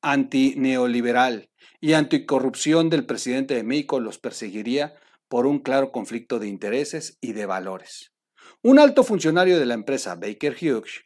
antineoliberal 0.00 1.50
y 1.82 1.92
anticorrupción 1.92 2.88
del 2.88 3.04
presidente 3.04 3.54
de 3.54 3.62
México 3.62 4.00
los 4.00 4.18
perseguiría 4.18 4.94
por 5.28 5.44
un 5.44 5.58
claro 5.58 5.92
conflicto 5.92 6.38
de 6.38 6.48
intereses 6.48 7.18
y 7.20 7.34
de 7.34 7.44
valores. 7.44 8.14
Un 8.62 8.78
alto 8.78 9.04
funcionario 9.04 9.58
de 9.58 9.66
la 9.66 9.74
empresa 9.74 10.14
Baker 10.14 10.56
Hughes 10.58 11.04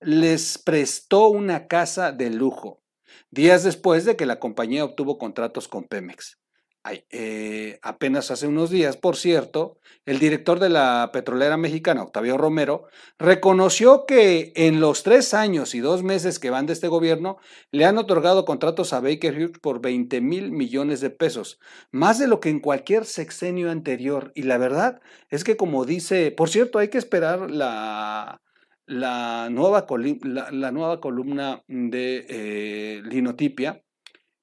les 0.00 0.58
prestó 0.58 1.30
una 1.30 1.66
casa 1.66 2.12
de 2.12 2.28
lujo, 2.28 2.82
días 3.30 3.64
después 3.64 4.04
de 4.04 4.16
que 4.16 4.26
la 4.26 4.38
compañía 4.38 4.84
obtuvo 4.84 5.16
contratos 5.16 5.66
con 5.66 5.84
Pemex. 5.84 6.39
Eh, 7.10 7.78
apenas 7.82 8.30
hace 8.30 8.46
unos 8.46 8.70
días, 8.70 8.96
por 8.96 9.16
cierto, 9.16 9.78
el 10.06 10.18
director 10.18 10.58
de 10.60 10.70
la 10.70 11.10
petrolera 11.12 11.58
mexicana, 11.58 12.02
Octavio 12.02 12.38
Romero, 12.38 12.86
reconoció 13.18 14.06
que 14.06 14.52
en 14.56 14.80
los 14.80 15.02
tres 15.02 15.34
años 15.34 15.74
y 15.74 15.80
dos 15.80 16.02
meses 16.02 16.38
que 16.38 16.48
van 16.48 16.64
de 16.64 16.72
este 16.72 16.88
gobierno, 16.88 17.36
le 17.70 17.84
han 17.84 17.98
otorgado 17.98 18.46
contratos 18.46 18.94
a 18.94 19.00
Baker 19.00 19.34
Hughes 19.36 19.58
por 19.58 19.82
20 19.82 20.22
mil 20.22 20.52
millones 20.52 21.02
de 21.02 21.10
pesos, 21.10 21.60
más 21.90 22.18
de 22.18 22.28
lo 22.28 22.40
que 22.40 22.48
en 22.48 22.60
cualquier 22.60 23.04
sexenio 23.04 23.70
anterior. 23.70 24.32
Y 24.34 24.44
la 24.44 24.56
verdad 24.56 25.02
es 25.28 25.44
que, 25.44 25.58
como 25.58 25.84
dice, 25.84 26.30
por 26.32 26.48
cierto, 26.48 26.78
hay 26.78 26.88
que 26.88 26.98
esperar 26.98 27.50
la, 27.50 28.40
la, 28.86 29.48
nueva, 29.50 29.86
la, 30.50 30.70
nueva 30.72 31.00
columna 31.00 31.62
de 31.68 32.26
eh, 32.28 33.02
Linotipia 33.04 33.82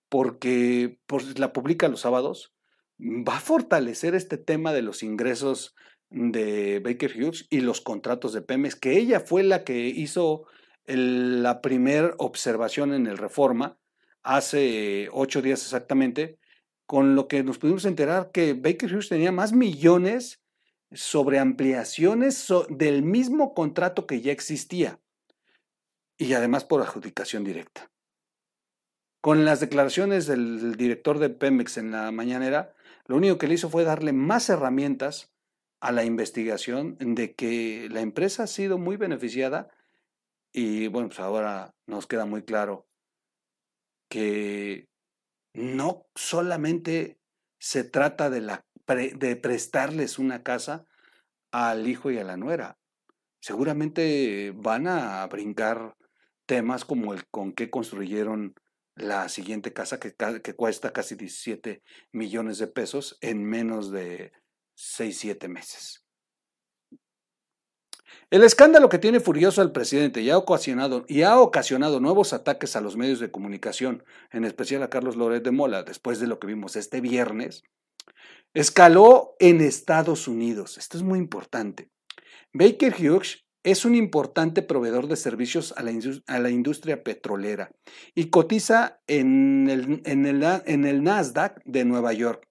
porque 0.09 0.99
la 1.37 1.53
publica 1.53 1.87
los 1.87 2.01
sábados, 2.01 2.53
va 2.99 3.37
a 3.37 3.41
fortalecer 3.41 4.15
este 4.15 4.37
tema 4.37 4.73
de 4.73 4.81
los 4.81 5.03
ingresos 5.03 5.75
de 6.09 6.79
Baker 6.79 7.11
Hughes 7.15 7.47
y 7.49 7.61
los 7.61 7.81
contratos 7.81 8.33
de 8.33 8.41
Pemex, 8.41 8.75
que 8.75 8.97
ella 8.97 9.19
fue 9.19 9.43
la 9.43 9.63
que 9.63 9.87
hizo 9.87 10.45
la 10.85 11.61
primera 11.61 12.15
observación 12.17 12.93
en 12.93 13.07
el 13.07 13.17
Reforma 13.17 13.77
hace 14.23 15.09
ocho 15.11 15.41
días 15.41 15.61
exactamente, 15.61 16.39
con 16.85 17.15
lo 17.15 17.27
que 17.27 17.43
nos 17.43 17.57
pudimos 17.57 17.85
enterar 17.85 18.31
que 18.31 18.53
Baker 18.53 18.93
Hughes 18.93 19.09
tenía 19.09 19.31
más 19.31 19.51
millones 19.51 20.41
sobre 20.91 21.39
ampliaciones 21.39 22.47
del 22.69 23.03
mismo 23.03 23.53
contrato 23.53 24.07
que 24.07 24.21
ya 24.21 24.31
existía 24.31 25.01
y 26.17 26.33
además 26.33 26.63
por 26.63 26.81
adjudicación 26.81 27.43
directa. 27.43 27.91
Con 29.27 29.43
las 29.43 29.59
declaraciones 29.59 30.25
del 30.25 30.77
director 30.77 31.19
de 31.19 31.29
Pemex 31.29 31.75
en 31.75 31.91
la 31.91 32.13
mañanera, 32.13 32.73
lo 33.07 33.17
único 33.17 33.37
que 33.37 33.49
le 33.49 33.55
hizo 33.55 33.69
fue 33.69 33.83
darle 33.83 34.13
más 34.13 34.49
herramientas 34.49 35.33
a 35.81 35.91
la 35.91 36.05
investigación 36.05 36.95
de 36.97 37.35
que 37.35 37.89
la 37.91 37.99
empresa 37.99 38.43
ha 38.43 38.47
sido 38.47 38.77
muy 38.77 38.95
beneficiada 38.95 39.67
y 40.53 40.87
bueno, 40.87 41.09
pues 41.09 41.19
ahora 41.19 41.75
nos 41.87 42.07
queda 42.07 42.25
muy 42.25 42.43
claro 42.43 42.87
que 44.07 44.87
no 45.53 46.05
solamente 46.15 47.19
se 47.59 47.83
trata 47.83 48.29
de, 48.29 48.39
la 48.39 48.65
de 48.87 49.35
prestarles 49.35 50.19
una 50.19 50.41
casa 50.41 50.85
al 51.51 51.85
hijo 51.85 52.11
y 52.11 52.17
a 52.17 52.23
la 52.23 52.37
nuera, 52.37 52.77
seguramente 53.41 54.53
van 54.55 54.87
a 54.87 55.27
brincar 55.27 55.97
temas 56.45 56.85
como 56.85 57.13
el 57.13 57.27
con 57.27 57.51
qué 57.51 57.69
construyeron 57.69 58.55
la 58.97 59.29
siguiente 59.29 59.73
casa 59.73 59.99
que, 59.99 60.15
que, 60.43 60.55
cuesta 60.55 60.91
casi 60.91 61.15
17 61.15 61.83
millones 62.11 62.57
de 62.57 62.67
pesos 62.67 63.17
en 63.21 63.43
menos 63.43 63.91
de 63.91 64.31
6, 64.75 65.17
7 65.17 65.47
meses. 65.47 66.03
El 68.29 68.43
escándalo 68.43 68.89
que 68.89 68.99
tiene 68.99 69.19
furioso 69.19 69.61
al 69.61 69.71
presidente 69.71 70.21
y 70.21 70.29
ha, 70.29 70.37
ocasionado, 70.37 71.05
y 71.07 71.21
ha 71.21 71.39
ocasionado 71.39 71.99
nuevos 71.99 72.33
ataques 72.33 72.75
a 72.75 72.81
los 72.81 72.97
medios 72.97 73.19
de 73.19 73.31
comunicación, 73.31 74.03
en 74.31 74.43
especial 74.43 74.83
a 74.83 74.89
Carlos 74.89 75.15
Loret 75.15 75.43
de 75.43 75.51
Mola, 75.51 75.83
después 75.83 76.19
de 76.19 76.27
lo 76.27 76.39
que 76.39 76.47
vimos 76.47 76.75
este 76.75 76.99
viernes, 76.99 77.63
escaló 78.53 79.35
en 79.39 79.61
Estados 79.61 80.27
Unidos. 80.27 80.77
Esto 80.77 80.97
es 80.97 81.03
muy 81.03 81.19
importante. 81.19 81.89
Baker 82.53 82.93
Hughes 82.93 83.46
es 83.67 83.83
un 83.83 83.95
importante 83.95 84.61
proveedor 84.61 85.07
de 85.07 85.17
servicios 85.17 85.73
a 85.75 85.83
la, 85.83 86.49
industria 86.49 87.03
petrolera 87.03 87.69
y 88.15 88.29
cotiza 88.29 89.01
en 89.07 89.67
el, 90.05 91.03
Nasdaq 91.03 91.61
de 91.65 91.83
Nueva 91.83 92.13
York. 92.13 92.47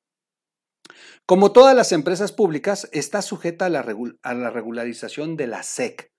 Como 1.25 1.53
todas 1.53 1.75
las 1.75 1.93
empresas 1.93 2.33
públicas, 2.33 2.91
está 2.93 3.23
sujeta 3.23 3.65
a 3.65 3.71
la, 3.71 3.87
a 4.23 4.35
la 4.35 4.51
regularización 4.51 5.39
de 5.39 5.47
la 5.47 5.63
SEC, 5.63 6.13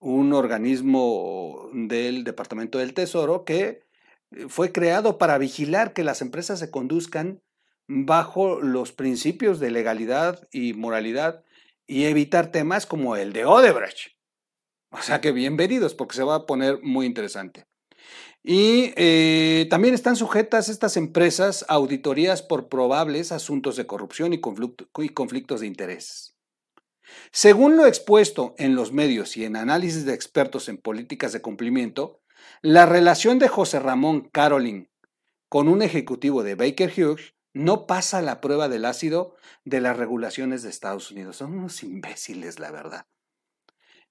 un 0.00 0.32
organismo 0.32 1.70
del 1.72 2.24
Departamento 2.24 2.78
del 2.78 2.94
Tesoro 2.94 3.44
que 3.44 3.84
eh, 4.32 4.46
fue 4.48 4.72
creado 4.72 5.16
para 5.16 5.38
vigilar 5.38 5.92
que 5.92 6.02
las 6.02 6.22
empresas 6.22 6.58
se 6.58 6.72
conduzcan 6.72 7.40
bajo 7.86 8.60
los 8.60 8.90
principios 8.90 9.60
de 9.60 9.70
legalidad 9.70 10.48
y 10.50 10.72
moralidad 10.72 11.44
y 11.92 12.06
evitar 12.06 12.50
temas 12.50 12.86
como 12.86 13.16
el 13.16 13.34
de 13.34 13.44
Odebrecht. 13.44 14.16
O 14.92 15.02
sea 15.02 15.20
que 15.20 15.30
bienvenidos 15.30 15.94
porque 15.94 16.16
se 16.16 16.22
va 16.22 16.36
a 16.36 16.46
poner 16.46 16.80
muy 16.82 17.04
interesante. 17.04 17.66
Y 18.42 18.94
eh, 18.96 19.66
también 19.68 19.92
están 19.92 20.16
sujetas 20.16 20.70
estas 20.70 20.96
empresas 20.96 21.66
a 21.68 21.74
auditorías 21.74 22.40
por 22.40 22.70
probables 22.70 23.30
asuntos 23.30 23.76
de 23.76 23.86
corrupción 23.86 24.32
y, 24.32 24.36
y 24.36 25.08
conflictos 25.10 25.60
de 25.60 25.66
interés. 25.66 26.34
Según 27.30 27.76
lo 27.76 27.86
expuesto 27.86 28.54
en 28.56 28.74
los 28.74 28.90
medios 28.92 29.36
y 29.36 29.44
en 29.44 29.54
análisis 29.54 30.06
de 30.06 30.14
expertos 30.14 30.70
en 30.70 30.78
políticas 30.78 31.34
de 31.34 31.42
cumplimiento, 31.42 32.22
la 32.62 32.86
relación 32.86 33.38
de 33.38 33.48
José 33.48 33.80
Ramón 33.80 34.30
Carolyn 34.32 34.88
con 35.50 35.68
un 35.68 35.82
ejecutivo 35.82 36.42
de 36.42 36.54
Baker 36.54 36.90
Hughes 36.96 37.34
no 37.54 37.86
pasa 37.86 38.22
la 38.22 38.40
prueba 38.40 38.68
del 38.68 38.84
ácido 38.84 39.34
de 39.64 39.80
las 39.80 39.96
regulaciones 39.96 40.62
de 40.62 40.70
Estados 40.70 41.10
Unidos. 41.10 41.36
Son 41.36 41.52
unos 41.52 41.82
imbéciles, 41.82 42.58
la 42.58 42.70
verdad. 42.70 43.06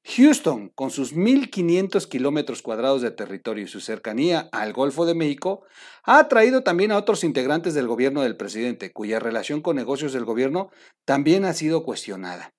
Houston, 0.04 0.70
con 0.70 0.90
sus 0.90 1.16
1.500 1.16 2.08
kilómetros 2.08 2.64
cuadrados 2.64 3.04
de 3.04 3.12
territorio 3.12 3.66
y 3.66 3.68
su 3.68 3.82
cercanía 3.82 4.50
al 4.52 4.74
Golfo 4.74 5.06
de 5.06 5.14
México, 5.14 5.64
ha 6.04 6.18
atraído 6.18 6.64
también 6.64 6.92
a 6.92 6.98
otros 6.98 7.24
integrantes 7.24 7.76
del 7.76 7.88
gobierno 7.88 8.24
del 8.24 8.36
presidente, 8.36 8.92
cuya 8.92 9.20
relación 9.20 9.62
con 9.62 9.76
negocios 9.76 10.14
del 10.14 10.26
gobierno 10.26 10.72
también 11.06 11.46
ha 11.46 11.54
sido 11.54 11.84
cuestionada. 11.84 12.52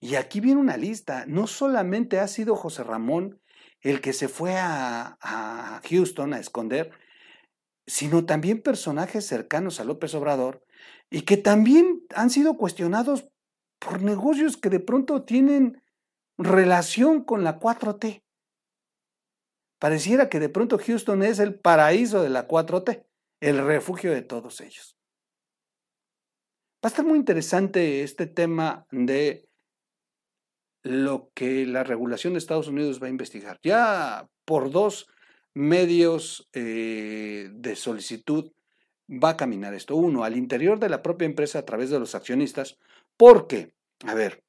Y 0.00 0.14
aquí 0.14 0.38
viene 0.38 0.60
una 0.60 0.76
lista. 0.76 1.24
No 1.26 1.48
solamente 1.48 2.20
ha 2.20 2.28
sido 2.28 2.54
José 2.54 2.84
Ramón 2.84 3.40
el 3.80 4.00
que 4.00 4.12
se 4.12 4.28
fue 4.28 4.56
a, 4.56 5.18
a 5.20 5.80
Houston 5.88 6.32
a 6.32 6.38
esconder, 6.38 6.92
sino 7.88 8.26
también 8.26 8.60
personajes 8.60 9.26
cercanos 9.26 9.80
a 9.80 9.84
López 9.84 10.14
Obrador 10.14 10.62
y 11.10 11.22
que 11.22 11.38
también 11.38 12.04
han 12.14 12.28
sido 12.28 12.58
cuestionados 12.58 13.26
por 13.78 14.02
negocios 14.02 14.58
que 14.58 14.68
de 14.68 14.78
pronto 14.78 15.24
tienen 15.24 15.82
relación 16.36 17.24
con 17.24 17.44
la 17.44 17.58
4T. 17.58 18.22
Pareciera 19.80 20.28
que 20.28 20.38
de 20.38 20.50
pronto 20.50 20.78
Houston 20.78 21.22
es 21.22 21.38
el 21.38 21.58
paraíso 21.58 22.22
de 22.22 22.28
la 22.28 22.46
4T, 22.46 23.06
el 23.40 23.64
refugio 23.64 24.12
de 24.12 24.22
todos 24.22 24.60
ellos. 24.60 24.98
Va 26.84 26.88
a 26.88 26.88
estar 26.88 27.06
muy 27.06 27.16
interesante 27.16 28.02
este 28.02 28.26
tema 28.26 28.86
de 28.90 29.48
lo 30.82 31.30
que 31.34 31.64
la 31.64 31.84
regulación 31.84 32.34
de 32.34 32.38
Estados 32.38 32.68
Unidos 32.68 33.02
va 33.02 33.06
a 33.06 33.10
investigar. 33.10 33.58
Ya 33.62 34.28
por 34.44 34.70
dos 34.70 35.08
medios 35.58 36.48
eh, 36.52 37.50
de 37.52 37.74
solicitud 37.74 38.52
va 39.10 39.30
a 39.30 39.36
caminar 39.36 39.74
esto. 39.74 39.96
Uno, 39.96 40.22
al 40.22 40.36
interior 40.36 40.78
de 40.78 40.88
la 40.88 41.02
propia 41.02 41.26
empresa 41.26 41.58
a 41.58 41.64
través 41.64 41.90
de 41.90 41.98
los 41.98 42.14
accionistas. 42.14 42.78
¿Por 43.16 43.48
qué? 43.48 43.74
A 44.06 44.14
ver, 44.14 44.44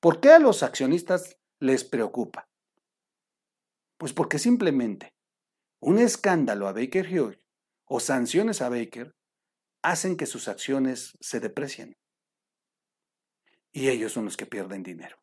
¿por 0.00 0.20
qué 0.20 0.30
a 0.30 0.38
los 0.38 0.62
accionistas 0.62 1.36
les 1.60 1.84
preocupa? 1.84 2.48
Pues 3.98 4.14
porque 4.14 4.38
simplemente 4.38 5.12
un 5.80 5.98
escándalo 5.98 6.66
a 6.66 6.72
Baker 6.72 7.06
Hughes 7.06 7.46
o 7.84 8.00
sanciones 8.00 8.62
a 8.62 8.70
Baker 8.70 9.14
hacen 9.82 10.16
que 10.16 10.24
sus 10.24 10.48
acciones 10.48 11.18
se 11.20 11.40
deprecien. 11.40 11.98
Y 13.70 13.90
ellos 13.90 14.12
son 14.12 14.24
los 14.24 14.38
que 14.38 14.46
pierden 14.46 14.82
dinero. 14.82 15.18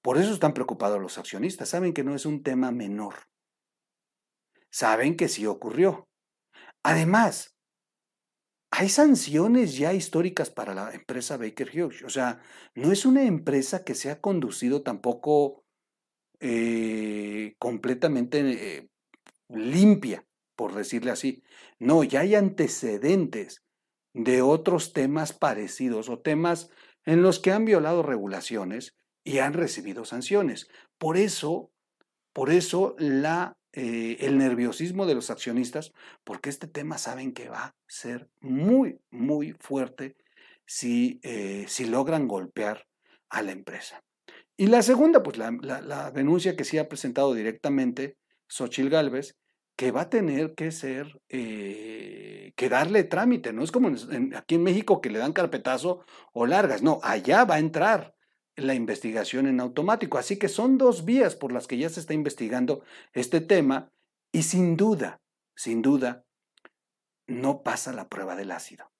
Por 0.00 0.16
eso 0.16 0.32
están 0.32 0.54
preocupados 0.54 1.00
los 1.00 1.18
accionistas. 1.18 1.70
Saben 1.70 1.92
que 1.92 2.04
no 2.04 2.14
es 2.14 2.24
un 2.24 2.44
tema 2.44 2.70
menor 2.70 3.31
saben 4.72 5.16
que 5.16 5.28
sí 5.28 5.46
ocurrió. 5.46 6.08
Además, 6.82 7.54
hay 8.70 8.88
sanciones 8.88 9.76
ya 9.76 9.92
históricas 9.92 10.50
para 10.50 10.74
la 10.74 10.92
empresa 10.92 11.36
Baker 11.36 11.68
Hughes. 11.68 12.02
O 12.02 12.08
sea, 12.08 12.40
no 12.74 12.90
es 12.90 13.04
una 13.04 13.22
empresa 13.22 13.84
que 13.84 13.94
se 13.94 14.10
ha 14.10 14.20
conducido 14.20 14.82
tampoco 14.82 15.64
eh, 16.40 17.54
completamente 17.58 18.40
eh, 18.78 18.88
limpia, 19.48 20.26
por 20.56 20.74
decirle 20.74 21.10
así. 21.10 21.42
No, 21.78 22.02
ya 22.02 22.20
hay 22.20 22.34
antecedentes 22.34 23.62
de 24.14 24.40
otros 24.40 24.94
temas 24.94 25.34
parecidos 25.34 26.08
o 26.08 26.20
temas 26.20 26.70
en 27.04 27.22
los 27.22 27.40
que 27.40 27.52
han 27.52 27.66
violado 27.66 28.02
regulaciones 28.02 28.96
y 29.22 29.38
han 29.38 29.52
recibido 29.52 30.06
sanciones. 30.06 30.68
Por 30.98 31.18
eso, 31.18 31.70
por 32.32 32.50
eso 32.50 32.96
la 32.98 33.58
eh, 33.72 34.18
el 34.20 34.36
nerviosismo 34.36 35.06
de 35.06 35.14
los 35.14 35.30
accionistas, 35.30 35.92
porque 36.24 36.50
este 36.50 36.66
tema 36.66 36.98
saben 36.98 37.32
que 37.32 37.48
va 37.48 37.64
a 37.64 37.74
ser 37.86 38.28
muy, 38.40 39.00
muy 39.10 39.52
fuerte 39.52 40.16
si, 40.66 41.20
eh, 41.22 41.64
si 41.68 41.86
logran 41.86 42.28
golpear 42.28 42.86
a 43.30 43.42
la 43.42 43.52
empresa. 43.52 44.02
Y 44.56 44.66
la 44.66 44.82
segunda, 44.82 45.22
pues 45.22 45.38
la, 45.38 46.10
denuncia 46.14 46.54
que 46.54 46.64
sí 46.64 46.78
ha 46.78 46.88
presentado 46.88 47.32
directamente 47.32 48.18
Xochil 48.46 48.90
Gálvez, 48.90 49.36
que 49.74 49.90
va 49.90 50.02
a 50.02 50.10
tener 50.10 50.54
que 50.54 50.70
ser, 50.70 51.20
eh, 51.30 52.52
que 52.54 52.68
darle 52.68 53.04
trámite, 53.04 53.54
no 53.54 53.62
es 53.64 53.72
como 53.72 53.88
aquí 54.36 54.56
en 54.56 54.62
México 54.62 55.00
que 55.00 55.10
le 55.10 55.18
dan 55.18 55.32
carpetazo 55.32 56.04
o 56.34 56.44
largas, 56.44 56.82
no, 56.82 57.00
allá 57.02 57.46
va 57.46 57.54
a 57.54 57.58
entrar 57.58 58.14
la 58.56 58.74
investigación 58.74 59.46
en 59.46 59.60
automático. 59.60 60.18
Así 60.18 60.38
que 60.38 60.48
son 60.48 60.78
dos 60.78 61.04
vías 61.04 61.36
por 61.36 61.52
las 61.52 61.66
que 61.66 61.78
ya 61.78 61.88
se 61.88 62.00
está 62.00 62.14
investigando 62.14 62.82
este 63.12 63.40
tema 63.40 63.90
y 64.32 64.42
sin 64.42 64.76
duda, 64.76 65.20
sin 65.54 65.82
duda, 65.82 66.24
no 67.26 67.62
pasa 67.62 67.92
la 67.92 68.08
prueba 68.08 68.36
del 68.36 68.50
ácido. 68.50 68.90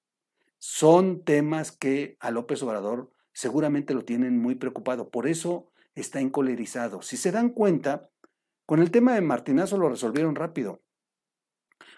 Son 0.59 1.23
temas 1.23 1.71
que 1.71 2.17
a 2.19 2.31
López 2.31 2.63
Obrador 2.63 3.11
seguramente 3.33 3.93
lo 3.93 4.05
tienen 4.05 4.39
muy 4.39 4.55
preocupado, 4.55 5.09
por 5.09 5.27
eso 5.27 5.71
está 5.95 6.19
encolerizado. 6.19 7.01
Si 7.01 7.17
se 7.17 7.31
dan 7.31 7.49
cuenta, 7.49 8.09
con 8.65 8.79
el 8.79 8.91
tema 8.91 9.13
de 9.13 9.21
Martinazo 9.21 9.77
lo 9.77 9.89
resolvieron 9.89 10.35
rápido. 10.35 10.81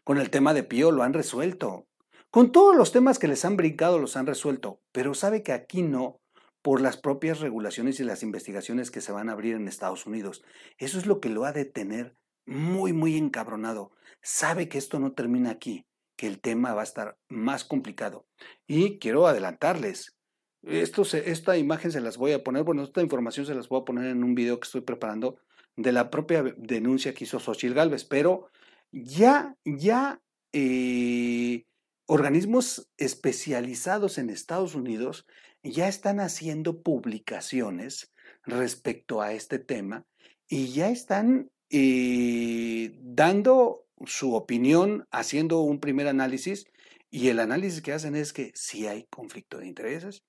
Con 0.04 0.18
el 0.18 0.30
tema 0.30 0.54
de 0.54 0.64
Pío 0.64 0.92
lo 0.92 1.04
han 1.04 1.14
resuelto. 1.14 1.88
Con 2.32 2.52
todos 2.52 2.76
los 2.76 2.92
temas 2.92 3.20
que 3.20 3.28
les 3.28 3.46
han 3.46 3.56
brincado 3.56 4.00
los 4.00 4.18
han 4.18 4.26
resuelto, 4.26 4.82
pero 4.92 5.14
sabe 5.14 5.44
que 5.44 5.54
aquí 5.54 5.84
no, 5.84 6.22
por 6.66 6.82
las 6.82 6.98
propias 6.98 7.42
regulaciones 7.42 8.00
y 8.00 8.04
las 8.04 8.24
investigaciones 8.24 8.90
que 8.90 9.00
se 9.00 9.12
van 9.12 9.30
a 9.30 9.34
abrir 9.34 9.54
en 9.54 9.68
Estados 9.68 10.08
Unidos. 10.08 10.44
Eso 10.80 10.98
es 10.98 11.06
lo 11.06 11.20
que 11.20 11.30
lo 11.30 11.46
ha 11.46 11.52
de 11.52 11.66
tener 11.66 12.16
muy, 12.48 12.92
muy 12.92 13.18
encabronado. 13.18 13.92
Sabe 14.24 14.68
que 14.68 14.80
esto 14.80 15.00
no 15.00 15.14
termina 15.14 15.52
aquí, 15.52 15.86
que 16.18 16.26
el 16.26 16.42
tema 16.42 16.74
va 16.74 16.82
a 16.82 16.86
estar 16.86 17.20
más 17.30 17.66
complicado. 17.66 18.26
Y 18.66 18.98
quiero 18.98 19.28
adelantarles, 19.28 20.18
esto 20.64 21.04
esta 21.04 21.56
imagen 21.56 21.92
se 21.92 22.02
las 22.02 22.18
voy 22.18 22.32
a 22.32 22.44
poner, 22.44 22.64
bueno, 22.64 22.82
esta 22.82 23.04
información 23.04 23.46
se 23.46 23.54
las 23.54 23.70
voy 23.70 23.82
a 23.82 23.86
poner 23.86 24.08
en 24.08 24.24
un 24.24 24.34
video 24.34 24.60
que 24.60 24.66
estoy 24.66 24.82
preparando 24.82 25.38
de 25.76 25.92
la 25.92 26.10
propia 26.10 26.42
denuncia 26.58 27.14
que 27.14 27.26
hizo 27.26 27.40
Xochitl 27.40 27.76
Galvez, 27.76 28.06
pero 28.06 28.50
ya, 28.92 29.56
ya 29.66 30.20
eh, 30.52 31.68
organismos 32.08 32.90
especializados 32.98 34.18
en 34.18 34.32
Estados 34.32 34.74
Unidos 34.74 35.28
ya 35.72 35.88
están 35.88 36.20
haciendo 36.20 36.82
publicaciones 36.82 38.14
respecto 38.44 39.22
a 39.22 39.34
este 39.34 39.60
tema 39.60 40.06
y 40.48 40.68
ya 40.72 40.90
están 40.90 41.50
eh, 41.70 42.92
dando 43.02 43.86
su 44.06 44.36
opinión, 44.36 45.08
haciendo 45.12 45.62
un 45.62 45.80
primer 45.80 46.08
análisis 46.08 46.66
y 47.10 47.30
el 47.30 47.40
análisis 47.40 47.82
que 47.82 47.94
hacen 47.94 48.16
es 48.16 48.34
que 48.34 48.52
sí 48.54 48.88
hay 48.88 49.06
conflicto 49.10 49.58
de 49.58 49.68
intereses 49.68 50.24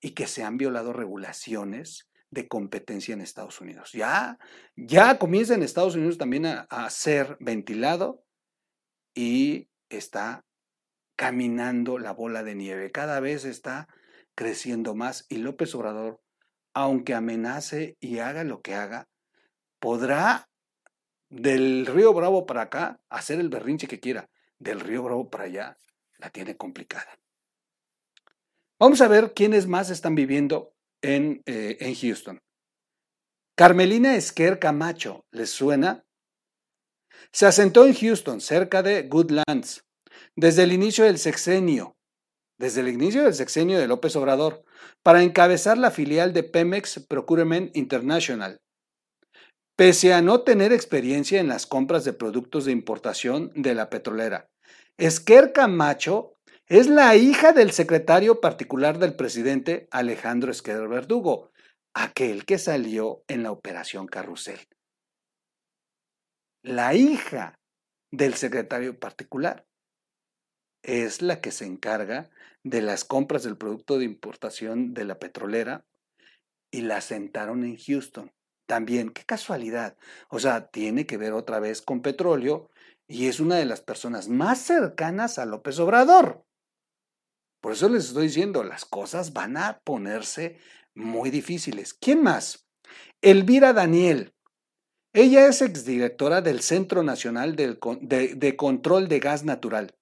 y 0.00 0.10
que 0.10 0.26
se 0.26 0.42
han 0.42 0.58
violado 0.58 0.92
regulaciones 0.92 2.08
de 2.30 2.46
competencia 2.46 3.14
en 3.14 3.22
Estados 3.22 3.60
Unidos. 3.60 3.92
Ya, 3.92 4.38
ya 4.76 5.18
comienza 5.18 5.54
en 5.54 5.62
Estados 5.62 5.94
Unidos 5.94 6.18
también 6.18 6.44
a, 6.44 6.66
a 6.68 6.90
ser 6.90 7.38
ventilado 7.40 8.22
y 9.14 9.68
está 9.88 10.44
caminando 11.16 11.98
la 11.98 12.12
bola 12.12 12.42
de 12.42 12.54
nieve. 12.54 12.90
Cada 12.92 13.20
vez 13.20 13.44
está 13.44 13.88
creciendo 14.38 14.94
más 14.94 15.26
y 15.28 15.38
López 15.38 15.74
Obrador, 15.74 16.20
aunque 16.72 17.12
amenace 17.12 17.96
y 17.98 18.20
haga 18.20 18.44
lo 18.44 18.62
que 18.62 18.76
haga, 18.76 19.08
podrá 19.80 20.48
del 21.28 21.86
río 21.86 22.14
Bravo 22.14 22.46
para 22.46 22.62
acá 22.62 23.00
hacer 23.08 23.40
el 23.40 23.48
berrinche 23.48 23.88
que 23.88 23.98
quiera, 23.98 24.30
del 24.60 24.78
río 24.78 25.02
Bravo 25.02 25.28
para 25.28 25.42
allá 25.42 25.76
la 26.18 26.30
tiene 26.30 26.56
complicada. 26.56 27.18
Vamos 28.78 29.00
a 29.00 29.08
ver 29.08 29.34
quiénes 29.34 29.66
más 29.66 29.90
están 29.90 30.14
viviendo 30.14 30.72
en, 31.02 31.42
eh, 31.46 31.76
en 31.80 31.96
Houston. 31.96 32.40
Carmelina 33.56 34.14
Esquer 34.14 34.60
Camacho, 34.60 35.26
¿les 35.32 35.50
suena? 35.50 36.04
Se 37.32 37.44
asentó 37.46 37.86
en 37.86 37.94
Houston, 37.94 38.40
cerca 38.40 38.84
de 38.84 39.02
Goodlands, 39.02 39.84
desde 40.36 40.62
el 40.62 40.70
inicio 40.70 41.02
del 41.06 41.18
sexenio 41.18 41.97
desde 42.58 42.80
el 42.80 42.88
inicio 42.88 43.22
del 43.22 43.34
sexenio 43.34 43.78
de 43.78 43.88
López 43.88 44.16
Obrador 44.16 44.64
para 45.02 45.22
encabezar 45.22 45.78
la 45.78 45.90
filial 45.90 46.32
de 46.32 46.42
Pemex 46.42 47.06
Procurement 47.08 47.74
International. 47.76 48.60
Pese 49.76 50.12
a 50.12 50.22
no 50.22 50.42
tener 50.42 50.72
experiencia 50.72 51.40
en 51.40 51.48
las 51.48 51.66
compras 51.66 52.04
de 52.04 52.12
productos 52.12 52.64
de 52.64 52.72
importación 52.72 53.52
de 53.54 53.74
la 53.74 53.88
petrolera, 53.90 54.48
Esquer 54.96 55.52
Camacho 55.52 56.34
es 56.66 56.88
la 56.88 57.14
hija 57.14 57.52
del 57.52 57.70
secretario 57.70 58.40
particular 58.40 58.98
del 58.98 59.14
presidente 59.14 59.86
Alejandro 59.92 60.50
Esquer 60.50 60.88
Verdugo, 60.88 61.52
aquel 61.94 62.44
que 62.44 62.58
salió 62.58 63.22
en 63.28 63.44
la 63.44 63.52
operación 63.52 64.08
Carrusel. 64.08 64.58
La 66.62 66.94
hija 66.94 67.60
del 68.10 68.34
secretario 68.34 68.98
particular 68.98 69.67
es 70.88 71.20
la 71.20 71.42
que 71.42 71.52
se 71.52 71.66
encarga 71.66 72.30
de 72.64 72.80
las 72.80 73.04
compras 73.04 73.42
del 73.42 73.58
producto 73.58 73.98
de 73.98 74.06
importación 74.06 74.94
de 74.94 75.04
la 75.04 75.18
petrolera 75.18 75.84
y 76.72 76.80
la 76.80 77.02
sentaron 77.02 77.62
en 77.62 77.76
Houston. 77.76 78.32
También, 78.66 79.10
qué 79.10 79.22
casualidad. 79.24 79.98
O 80.30 80.38
sea, 80.38 80.68
tiene 80.68 81.06
que 81.06 81.18
ver 81.18 81.34
otra 81.34 81.60
vez 81.60 81.82
con 81.82 82.00
petróleo 82.00 82.70
y 83.06 83.26
es 83.26 83.38
una 83.38 83.56
de 83.56 83.66
las 83.66 83.82
personas 83.82 84.28
más 84.28 84.60
cercanas 84.60 85.38
a 85.38 85.44
López 85.44 85.78
Obrador. 85.78 86.46
Por 87.60 87.72
eso 87.72 87.90
les 87.90 88.06
estoy 88.06 88.28
diciendo, 88.28 88.64
las 88.64 88.86
cosas 88.86 89.34
van 89.34 89.58
a 89.58 89.80
ponerse 89.80 90.58
muy 90.94 91.30
difíciles. 91.30 91.92
¿Quién 91.92 92.22
más? 92.22 92.66
Elvira 93.20 93.74
Daniel. 93.74 94.32
Ella 95.12 95.48
es 95.48 95.60
exdirectora 95.60 96.40
del 96.40 96.60
Centro 96.60 97.02
Nacional 97.02 97.56
de, 97.56 98.56
Control 98.56 99.08
de 99.08 99.18
Gas 99.18 99.44
Natural. 99.44 99.97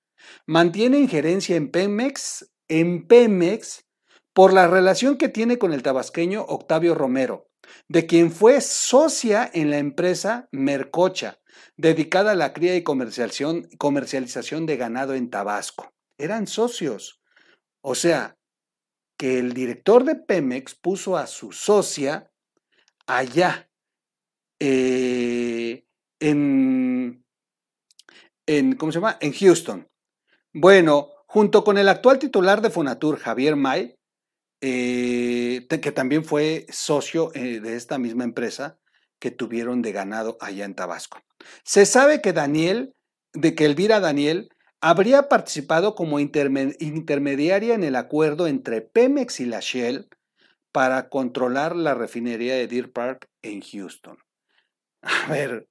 Mantiene 0.46 0.98
injerencia 0.98 1.56
en 1.56 1.70
Pemex, 1.70 2.52
en 2.68 3.06
Pemex 3.06 3.86
por 4.32 4.52
la 4.52 4.68
relación 4.68 5.16
que 5.16 5.28
tiene 5.28 5.58
con 5.58 5.72
el 5.72 5.82
tabasqueño 5.82 6.42
Octavio 6.42 6.94
Romero, 6.94 7.48
de 7.88 8.06
quien 8.06 8.30
fue 8.30 8.60
socia 8.60 9.50
en 9.52 9.70
la 9.70 9.78
empresa 9.78 10.48
Mercocha, 10.52 11.40
dedicada 11.76 12.32
a 12.32 12.36
la 12.36 12.52
cría 12.52 12.76
y 12.76 12.82
comercialización, 12.82 14.66
de 14.66 14.76
ganado 14.76 15.14
en 15.14 15.30
Tabasco. 15.30 15.94
Eran 16.18 16.46
socios. 16.46 17.20
O 17.82 17.94
sea, 17.94 18.36
que 19.18 19.38
el 19.38 19.54
director 19.54 20.04
de 20.04 20.16
Pemex 20.16 20.74
puso 20.74 21.16
a 21.16 21.26
su 21.26 21.52
socia 21.52 22.30
allá 23.06 23.70
eh, 24.60 25.86
en, 26.20 27.24
¿cómo 28.76 28.92
se 28.92 28.98
llama? 28.98 29.18
En 29.20 29.32
Houston. 29.32 29.88
Bueno, 30.58 31.10
junto 31.26 31.64
con 31.64 31.76
el 31.76 31.86
actual 31.86 32.18
titular 32.18 32.62
de 32.62 32.70
Fonatur, 32.70 33.18
Javier 33.18 33.56
May, 33.56 33.94
eh, 34.62 35.66
que 35.68 35.92
también 35.92 36.24
fue 36.24 36.64
socio 36.70 37.30
eh, 37.34 37.60
de 37.60 37.76
esta 37.76 37.98
misma 37.98 38.24
empresa 38.24 38.78
que 39.18 39.30
tuvieron 39.30 39.82
de 39.82 39.92
ganado 39.92 40.38
allá 40.40 40.64
en 40.64 40.74
Tabasco. 40.74 41.20
Se 41.62 41.84
sabe 41.84 42.22
que 42.22 42.32
Daniel, 42.32 42.94
de 43.34 43.54
que 43.54 43.66
Elvira 43.66 44.00
Daniel, 44.00 44.48
habría 44.80 45.28
participado 45.28 45.94
como 45.94 46.20
intermediaria 46.20 47.74
en 47.74 47.84
el 47.84 47.94
acuerdo 47.94 48.46
entre 48.46 48.80
Pemex 48.80 49.40
y 49.40 49.44
la 49.44 49.60
Shell 49.60 50.08
para 50.72 51.10
controlar 51.10 51.76
la 51.76 51.92
refinería 51.92 52.54
de 52.54 52.66
Deer 52.66 52.90
Park 52.92 53.28
en 53.42 53.60
Houston. 53.60 54.16
A 55.02 55.30
ver, 55.30 55.68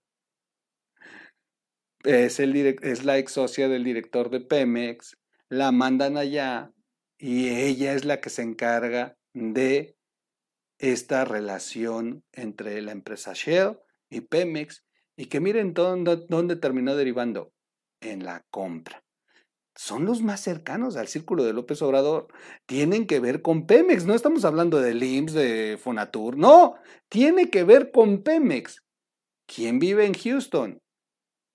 es, 2.05 3.03
la 3.03 3.17
ex 3.17 3.31
socia 3.31 3.67
del 3.67 3.83
director 3.83 4.29
de 4.29 4.41
Pemex, 4.41 5.17
la 5.49 5.71
mandan 5.71 6.17
allá 6.17 6.71
y 7.17 7.49
ella 7.49 7.93
es 7.93 8.05
la 8.05 8.21
que 8.21 8.29
se 8.29 8.41
encarga 8.41 9.17
de 9.33 9.97
esta 10.77 11.25
relación 11.25 12.23
entre 12.31 12.81
la 12.81 12.91
empresa 12.91 13.33
Shell 13.33 13.79
y 14.09 14.21
Pemex 14.21 14.83
y 15.17 15.25
que 15.27 15.39
miren 15.39 15.73
dónde, 15.73 16.25
dónde 16.27 16.55
terminó 16.55 16.95
derivando 16.95 17.53
en 18.01 18.25
la 18.25 18.45
compra. 18.51 19.03
son 19.75 20.05
los 20.05 20.21
más 20.21 20.41
cercanos 20.41 20.95
al 20.95 21.07
círculo 21.07 21.43
de 21.43 21.53
López 21.53 21.81
Obrador. 21.81 22.27
Tienen 22.65 23.07
que 23.07 23.19
ver 23.19 23.41
con 23.41 23.65
Pemex. 23.65 24.05
No 24.05 24.13
estamos 24.13 24.45
hablando 24.45 24.79
de 24.79 24.93
IMSS, 24.93 25.33
de 25.33 25.77
Fonatur. 25.81 26.37
No, 26.37 26.75
tiene 27.09 27.49
que 27.49 27.63
ver 27.63 27.91
con 27.91 28.23
Pemex. 28.23 28.83
¿Quién 29.45 29.79
vive 29.79 30.05
en 30.05 30.13
Houston? 30.13 30.81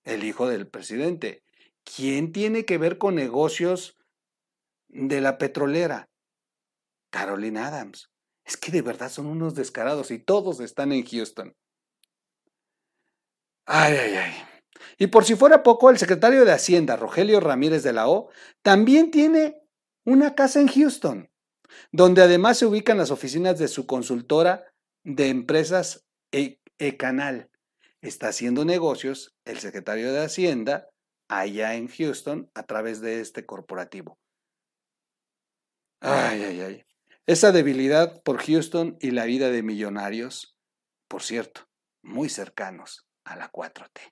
El 0.03 0.23
hijo 0.23 0.47
del 0.47 0.67
presidente. 0.67 1.43
¿Quién 1.83 2.31
tiene 2.31 2.65
que 2.65 2.77
ver 2.77 2.97
con 2.97 3.15
negocios 3.15 3.97
de 4.87 5.21
la 5.21 5.37
petrolera? 5.37 6.09
Carolina 7.11 7.67
Adams. 7.67 8.09
Es 8.43 8.57
que 8.57 8.71
de 8.71 8.81
verdad 8.81 9.11
son 9.11 9.27
unos 9.27 9.53
descarados 9.55 10.11
y 10.11 10.19
todos 10.19 10.59
están 10.59 10.91
en 10.91 11.05
Houston. 11.05 11.55
Ay, 13.65 13.95
ay, 13.95 14.15
ay. 14.15 14.33
Y 14.97 15.07
por 15.07 15.25
si 15.25 15.35
fuera 15.35 15.63
poco, 15.63 15.89
el 15.89 15.97
secretario 15.97 16.45
de 16.45 16.51
Hacienda, 16.51 16.95
Rogelio 16.95 17.39
Ramírez 17.39 17.83
de 17.83 17.93
la 17.93 18.09
O, 18.09 18.29
también 18.61 19.11
tiene 19.11 19.61
una 20.03 20.33
casa 20.33 20.59
en 20.59 20.67
Houston, 20.67 21.29
donde 21.91 22.23
además 22.23 22.57
se 22.57 22.65
ubican 22.65 22.97
las 22.97 23.11
oficinas 23.11 23.59
de 23.59 23.67
su 23.67 23.85
consultora 23.85 24.65
de 25.03 25.29
empresas 25.29 26.07
E-Canal. 26.31 27.50
Está 28.01 28.29
haciendo 28.29 28.65
negocios 28.65 29.35
el 29.45 29.59
secretario 29.59 30.11
de 30.11 30.25
Hacienda 30.25 30.89
allá 31.29 31.75
en 31.75 31.87
Houston 31.87 32.49
a 32.55 32.63
través 32.63 32.99
de 32.99 33.21
este 33.21 33.45
corporativo. 33.45 34.17
Ay, 36.01 36.43
ay, 36.43 36.61
ay. 36.61 36.83
Esa 37.27 37.51
debilidad 37.51 38.23
por 38.23 38.43
Houston 38.43 38.97
y 38.99 39.11
la 39.11 39.25
vida 39.25 39.51
de 39.51 39.61
millonarios, 39.61 40.57
por 41.07 41.21
cierto, 41.21 41.69
muy 42.01 42.27
cercanos 42.27 43.07
a 43.23 43.35
la 43.35 43.51
4T. 43.51 44.11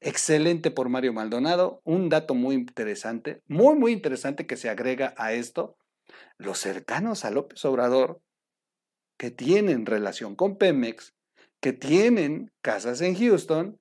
Excelente 0.00 0.72
por 0.72 0.88
Mario 0.88 1.12
Maldonado. 1.12 1.80
Un 1.84 2.08
dato 2.08 2.34
muy 2.34 2.56
interesante, 2.56 3.42
muy, 3.46 3.76
muy 3.76 3.92
interesante 3.92 4.46
que 4.46 4.56
se 4.56 4.68
agrega 4.68 5.14
a 5.16 5.32
esto. 5.32 5.78
Los 6.36 6.58
cercanos 6.58 7.24
a 7.24 7.30
López 7.30 7.64
Obrador, 7.64 8.20
que 9.16 9.30
tienen 9.30 9.86
relación 9.86 10.34
con 10.34 10.58
Pemex, 10.58 11.13
que 11.64 11.72
tienen 11.72 12.52
casas 12.62 13.00
en 13.00 13.14
Houston 13.14 13.80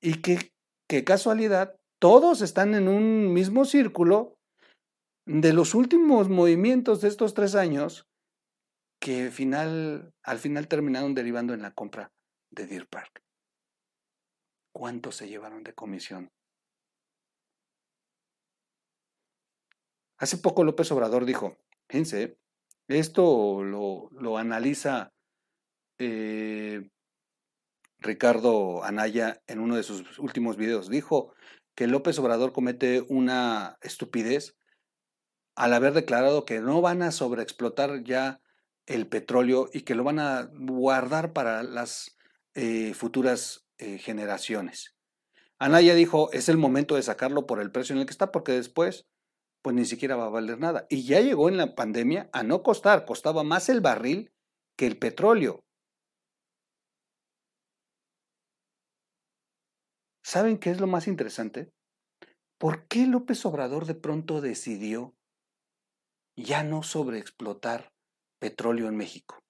y 0.00 0.22
que, 0.22 0.52
qué 0.88 1.02
casualidad, 1.02 1.80
todos 1.98 2.42
están 2.42 2.76
en 2.76 2.86
un 2.86 3.32
mismo 3.32 3.64
círculo 3.64 4.38
de 5.26 5.52
los 5.52 5.74
últimos 5.74 6.28
movimientos 6.28 7.00
de 7.00 7.08
estos 7.08 7.34
tres 7.34 7.56
años 7.56 8.06
que 9.00 9.32
final, 9.32 10.14
al 10.22 10.38
final 10.38 10.68
terminaron 10.68 11.12
derivando 11.12 11.54
en 11.54 11.62
la 11.62 11.72
compra 11.72 12.12
de 12.52 12.68
Deer 12.68 12.86
Park. 12.86 13.20
¿Cuántos 14.72 15.16
se 15.16 15.28
llevaron 15.28 15.64
de 15.64 15.74
comisión? 15.74 16.30
Hace 20.18 20.36
poco 20.36 20.62
López 20.62 20.92
Obrador 20.92 21.24
dijo, 21.24 21.56
fíjense, 21.88 22.38
esto 22.86 23.64
lo, 23.64 24.38
analiza 24.38 25.12
eh, 26.00 26.90
Ricardo 27.98 28.82
Anaya 28.82 29.42
en 29.46 29.60
uno 29.60 29.76
de 29.76 29.82
sus 29.82 30.18
últimos 30.18 30.56
videos. 30.56 30.88
Dijo 30.88 31.34
que 31.76 31.86
López 31.86 32.18
Obrador 32.18 32.52
comete 32.52 33.04
una 33.08 33.78
estupidez 33.82 34.56
al 35.54 35.74
haber 35.74 35.92
declarado 35.92 36.46
que 36.46 36.60
no 36.60 36.80
van 36.80 37.02
a 37.02 37.12
sobreexplotar 37.12 38.02
ya 38.02 38.40
el 38.86 39.06
petróleo 39.06 39.68
y 39.72 39.82
que 39.82 39.94
lo 39.94 40.02
van 40.02 40.18
a 40.18 40.50
guardar 40.52 41.32
para 41.32 41.62
las 41.62 42.16
eh, 42.54 42.94
futuras 42.94 43.66
eh, 43.78 43.98
generaciones. 43.98 44.96
Anaya 45.58 45.94
dijo, 45.94 46.32
es 46.32 46.48
el 46.48 46.56
momento 46.56 46.96
de 46.96 47.02
sacarlo 47.02 47.46
por 47.46 47.60
el 47.60 47.70
precio 47.70 47.94
en 47.94 48.00
el 48.00 48.06
que 48.06 48.12
está, 48.12 48.32
porque 48.32 48.52
después, 48.52 49.06
pues 49.60 49.76
ni 49.76 49.84
siquiera 49.84 50.16
va 50.16 50.26
a 50.26 50.30
valer 50.30 50.58
nada. 50.58 50.86
Y 50.88 51.04
ya 51.04 51.20
llegó 51.20 51.50
en 51.50 51.58
la 51.58 51.74
pandemia 51.74 52.30
a 52.32 52.42
no 52.42 52.62
costar, 52.62 53.04
costaba 53.04 53.44
más 53.44 53.68
el 53.68 53.82
barril 53.82 54.32
que 54.76 54.86
el 54.86 54.98
petróleo. 54.98 55.62
¿Saben 60.30 60.58
qué 60.58 60.70
es 60.70 60.80
lo 60.80 60.86
más 60.86 61.08
interesante? 61.08 61.72
¿Por 62.56 62.86
qué 62.86 63.04
López 63.08 63.44
Obrador 63.46 63.84
de 63.86 63.96
pronto 63.96 64.40
decidió 64.40 65.16
ya 66.36 66.62
no 66.62 66.84
sobreexplotar 66.84 67.92
petróleo 68.38 68.86
en 68.86 68.96
México? 68.96 69.40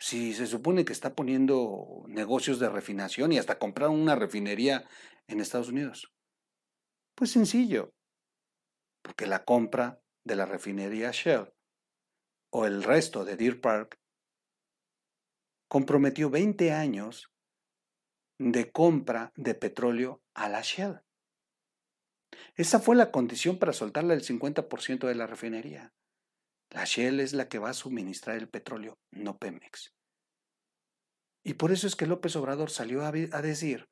si 0.00 0.32
se 0.32 0.46
supone 0.46 0.86
que 0.86 0.94
está 0.94 1.14
poniendo 1.14 2.04
negocios 2.08 2.58
de 2.58 2.70
refinación 2.70 3.32
y 3.32 3.38
hasta 3.38 3.58
comprar 3.58 3.90
una 3.90 4.16
refinería 4.16 4.88
en 5.28 5.40
Estados 5.40 5.68
Unidos? 5.68 6.10
Pues 7.14 7.30
sencillo, 7.30 7.92
porque 9.02 9.26
la 9.26 9.44
compra 9.44 10.00
de 10.24 10.36
la 10.36 10.46
refinería 10.46 11.10
Shell 11.10 11.52
o 12.50 12.64
el 12.64 12.82
resto 12.82 13.26
de 13.26 13.36
Deer 13.36 13.60
Park 13.60 14.00
comprometió 15.68 16.30
20 16.30 16.72
años 16.72 17.29
de 18.40 18.72
compra 18.72 19.34
de 19.36 19.54
petróleo 19.54 20.22
a 20.32 20.48
la 20.48 20.62
Shell. 20.62 21.02
Esa 22.54 22.80
fue 22.80 22.96
la 22.96 23.10
condición 23.10 23.58
para 23.58 23.74
soltarle 23.74 24.14
el 24.14 24.22
50% 24.22 25.06
de 25.06 25.14
la 25.14 25.26
refinería. 25.26 25.92
La 26.70 26.86
Shell 26.86 27.20
es 27.20 27.34
la 27.34 27.48
que 27.48 27.58
va 27.58 27.68
a 27.68 27.74
suministrar 27.74 28.38
el 28.38 28.48
petróleo, 28.48 28.98
no 29.10 29.36
Pemex. 29.36 29.92
Y 31.44 31.54
por 31.54 31.70
eso 31.70 31.86
es 31.86 31.96
que 31.96 32.06
López 32.06 32.34
Obrador 32.36 32.70
salió 32.70 33.04
a, 33.04 33.12
decir 33.12 33.90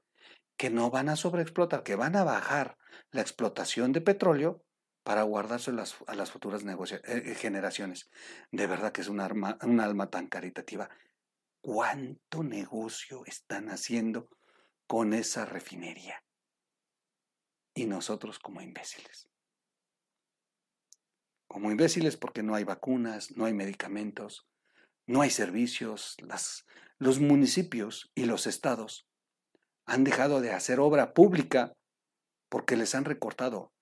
que 0.56 0.70
no 0.70 0.90
van 0.90 1.10
a 1.10 1.16
sobreexplotar, 1.16 1.82
que 1.82 1.96
van 1.96 2.16
a 2.16 2.24
bajar 2.24 2.78
la 3.10 3.20
explotación 3.20 3.92
de 3.92 4.00
petróleo 4.00 4.64
para 5.02 5.24
guardarse 5.24 5.72
a 5.72 6.14
las 6.14 6.30
futuras 6.30 6.62
eh, 6.64 7.00
eh, 7.04 7.34
generaciones. 7.34 8.08
De 8.50 8.66
verdad 8.66 8.92
que 8.92 9.02
es 9.02 9.08
un, 9.08 9.20
arma, 9.20 9.58
un 9.62 9.80
alma 9.80 10.08
tan 10.08 10.26
caritativa. 10.26 10.88
¿Cuánto 11.60 12.42
negocio 12.42 13.24
están 13.26 13.68
haciendo 13.68 14.30
con 14.88 15.14
esa 15.14 15.44
refinería? 15.44 16.24
Y 17.74 17.86
nosotros 17.86 18.40
como 18.40 18.60
imbéciles 18.60 19.28
como 21.48 21.70
imbéciles 21.70 22.16
porque 22.16 22.42
no 22.42 22.54
hay 22.54 22.64
vacunas, 22.64 23.36
no 23.36 23.46
hay 23.46 23.54
medicamentos, 23.54 24.46
no 25.06 25.22
hay 25.22 25.30
servicios, 25.30 26.14
las, 26.20 26.66
los 26.98 27.18
municipios 27.18 28.12
y 28.14 28.26
los 28.26 28.46
estados 28.46 29.08
han 29.86 30.04
dejado 30.04 30.42
de 30.42 30.52
hacer 30.52 30.78
obra 30.78 31.14
pública 31.14 31.72
porque 32.50 32.76
les 32.76 32.94
han 32.94 33.06
recortado. 33.06 33.72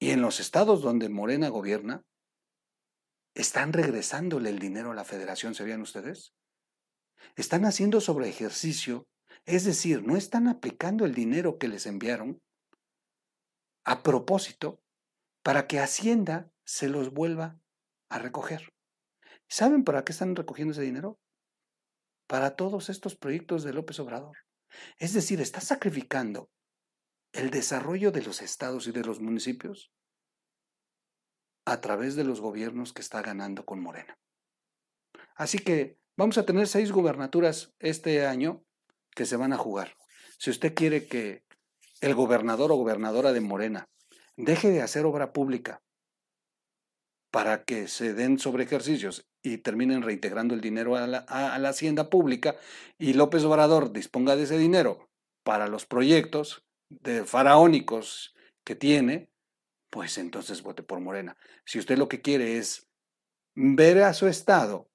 Y 0.00 0.10
en 0.10 0.22
los 0.22 0.40
estados 0.40 0.80
donde 0.80 1.10
Morena 1.10 1.50
gobierna, 1.50 2.02
están 3.34 3.72
regresándole 3.72 4.48
el 4.48 4.58
dinero 4.58 4.90
a 4.90 4.94
la 4.94 5.04
federación, 5.04 5.54
¿sabían 5.54 5.82
ustedes? 5.82 6.32
Están 7.36 7.66
haciendo 7.66 8.00
sobre 8.00 8.28
ejercicio, 8.28 9.06
es 9.48 9.64
decir, 9.64 10.02
no 10.02 10.18
están 10.18 10.46
aplicando 10.46 11.06
el 11.06 11.14
dinero 11.14 11.58
que 11.58 11.68
les 11.68 11.86
enviaron 11.86 12.42
a 13.82 14.02
propósito 14.02 14.82
para 15.42 15.66
que 15.66 15.80
Hacienda 15.80 16.52
se 16.66 16.90
los 16.90 17.14
vuelva 17.14 17.58
a 18.10 18.18
recoger. 18.18 18.74
¿Saben 19.48 19.84
para 19.84 20.04
qué 20.04 20.12
están 20.12 20.36
recogiendo 20.36 20.72
ese 20.72 20.82
dinero? 20.82 21.18
Para 22.26 22.56
todos 22.56 22.90
estos 22.90 23.16
proyectos 23.16 23.64
de 23.64 23.72
López 23.72 23.98
Obrador. 24.00 24.36
Es 24.98 25.14
decir, 25.14 25.40
está 25.40 25.62
sacrificando 25.62 26.50
el 27.32 27.48
desarrollo 27.48 28.12
de 28.12 28.20
los 28.20 28.42
estados 28.42 28.86
y 28.86 28.92
de 28.92 29.02
los 29.02 29.18
municipios 29.18 29.90
a 31.64 31.80
través 31.80 32.16
de 32.16 32.24
los 32.24 32.42
gobiernos 32.42 32.92
que 32.92 33.00
está 33.00 33.22
ganando 33.22 33.64
con 33.64 33.80
Morena. 33.80 34.18
Así 35.36 35.58
que 35.58 35.98
vamos 36.18 36.36
a 36.36 36.44
tener 36.44 36.68
seis 36.68 36.92
gubernaturas 36.92 37.74
este 37.78 38.26
año 38.26 38.66
que 39.14 39.26
se 39.26 39.36
van 39.36 39.52
a 39.52 39.58
jugar. 39.58 39.96
Si 40.38 40.50
usted 40.50 40.74
quiere 40.74 41.06
que 41.06 41.42
el 42.00 42.14
gobernador 42.14 42.72
o 42.72 42.76
gobernadora 42.76 43.32
de 43.32 43.40
Morena 43.40 43.88
deje 44.36 44.70
de 44.70 44.82
hacer 44.82 45.04
obra 45.04 45.32
pública 45.32 45.82
para 47.30 47.64
que 47.64 47.88
se 47.88 48.14
den 48.14 48.38
sobre 48.38 48.64
ejercicios 48.64 49.26
y 49.42 49.58
terminen 49.58 50.02
reintegrando 50.02 50.54
el 50.54 50.60
dinero 50.60 50.96
a 50.96 51.06
la, 51.06 51.68
hacienda 51.68 52.08
pública 52.08 52.56
y 52.98 53.12
López 53.12 53.44
Obrador 53.44 53.92
disponga 53.92 54.36
de 54.36 54.44
ese 54.44 54.58
dinero 54.58 55.08
para 55.42 55.68
los 55.68 55.86
proyectos 55.86 56.64
de 56.88 57.24
faraónicos 57.24 58.34
que 58.64 58.74
tiene, 58.74 59.30
pues 59.90 60.18
entonces 60.18 60.62
vote 60.62 60.82
por 60.82 61.00
Morena. 61.00 61.36
Si 61.64 61.78
usted 61.78 61.98
lo 61.98 62.08
que 62.08 62.22
quiere 62.22 62.58
es 62.58 62.88
ver 63.54 64.02
a 64.02 64.14
su 64.14 64.26
estado 64.26 64.87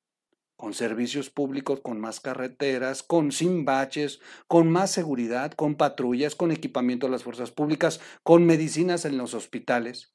con 0.55 0.73
servicios 0.73 1.29
públicos, 1.29 1.81
con 1.81 1.99
más 1.99 2.19
carreteras, 2.19 3.03
con 3.03 3.31
sin 3.31 3.65
baches, 3.65 4.21
con 4.47 4.71
más 4.71 4.91
seguridad, 4.91 5.51
con 5.53 5.75
patrullas, 5.75 6.35
con 6.35 6.51
equipamiento 6.51 7.07
de 7.07 7.11
las 7.11 7.23
fuerzas 7.23 7.51
públicas, 7.51 7.99
con 8.23 8.45
medicinas 8.45 9.05
en 9.05 9.17
los 9.17 9.33
hospitales, 9.33 10.13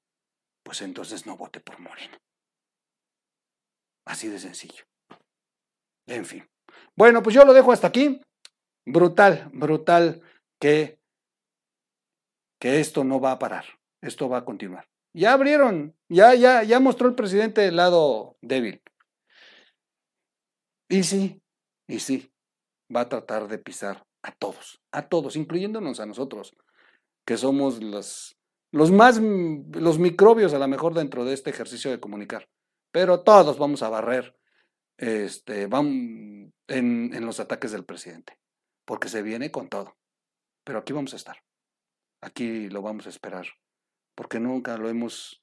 pues 0.63 0.83
entonces 0.83 1.27
no 1.27 1.37
vote 1.37 1.61
por 1.61 1.81
Morena. 1.81 2.19
Así 4.07 4.29
de 4.29 4.39
sencillo. 4.39 4.85
En 6.07 6.25
fin. 6.25 6.49
Bueno, 6.97 7.23
pues 7.23 7.35
yo 7.35 7.45
lo 7.45 7.53
dejo 7.53 7.73
hasta 7.73 7.89
aquí. 7.89 8.21
Brutal, 8.87 9.51
brutal 9.53 10.23
que 10.59 10.99
que 12.59 12.81
esto 12.81 13.05
no 13.05 13.21
va 13.21 13.33
a 13.33 13.39
parar, 13.39 13.65
esto 14.03 14.29
va 14.29 14.39
a 14.39 14.45
continuar. 14.45 14.89
Ya 15.15 15.33
abrieron, 15.33 15.97
ya, 16.09 16.35
ya, 16.35 16.63
ya 16.63 16.81
mostró 16.81 17.09
el 17.09 17.15
presidente 17.15 17.67
el 17.67 17.77
lado 17.77 18.37
débil. 18.43 18.83
Y 20.89 21.03
sí, 21.03 21.41
y 21.87 22.01
sí, 22.01 22.33
va 22.95 23.03
a 23.03 23.09
tratar 23.09 23.49
de 23.49 23.59
pisar 23.59 24.07
a 24.23 24.33
todos, 24.33 24.81
a 24.93 25.09
todos, 25.09 25.37
incluyéndonos 25.37 26.01
a 26.01 26.07
nosotros, 26.07 26.57
que 27.27 27.37
somos 27.37 27.83
los, 27.83 28.39
los 28.73 28.91
más, 28.91 29.21
los 29.21 29.99
microbios 29.99 30.55
a 30.55 30.59
lo 30.59 30.69
mejor 30.69 30.95
dentro 30.95 31.25
de 31.25 31.35
este 31.35 31.51
ejercicio 31.51 31.91
de 31.91 32.01
comunicar. 32.01 32.49
Pero 32.91 33.23
todos 33.23 33.59
vamos 33.59 33.83
a 33.83 33.91
barrer 33.91 34.39
este, 34.99 35.69
vamos 35.69 35.93
en, 36.67 37.15
en 37.15 37.25
los 37.25 37.41
ataques 37.41 37.71
del 37.71 37.85
presidente, 37.85 38.39
porque 38.85 39.09
se 39.09 39.23
viene 39.23 39.51
con 39.51 39.69
todo. 39.69 39.97
Pero 40.65 40.81
aquí 40.81 40.93
vamos 40.93 41.15
a 41.15 41.17
estar, 41.17 41.43
aquí 42.21 42.69
lo 42.69 42.83
vamos 42.83 43.07
a 43.07 43.11
esperar, 43.11 43.47
porque 44.15 44.41
nunca 44.41 44.77
lo 44.77 44.89
hemos 44.89 45.43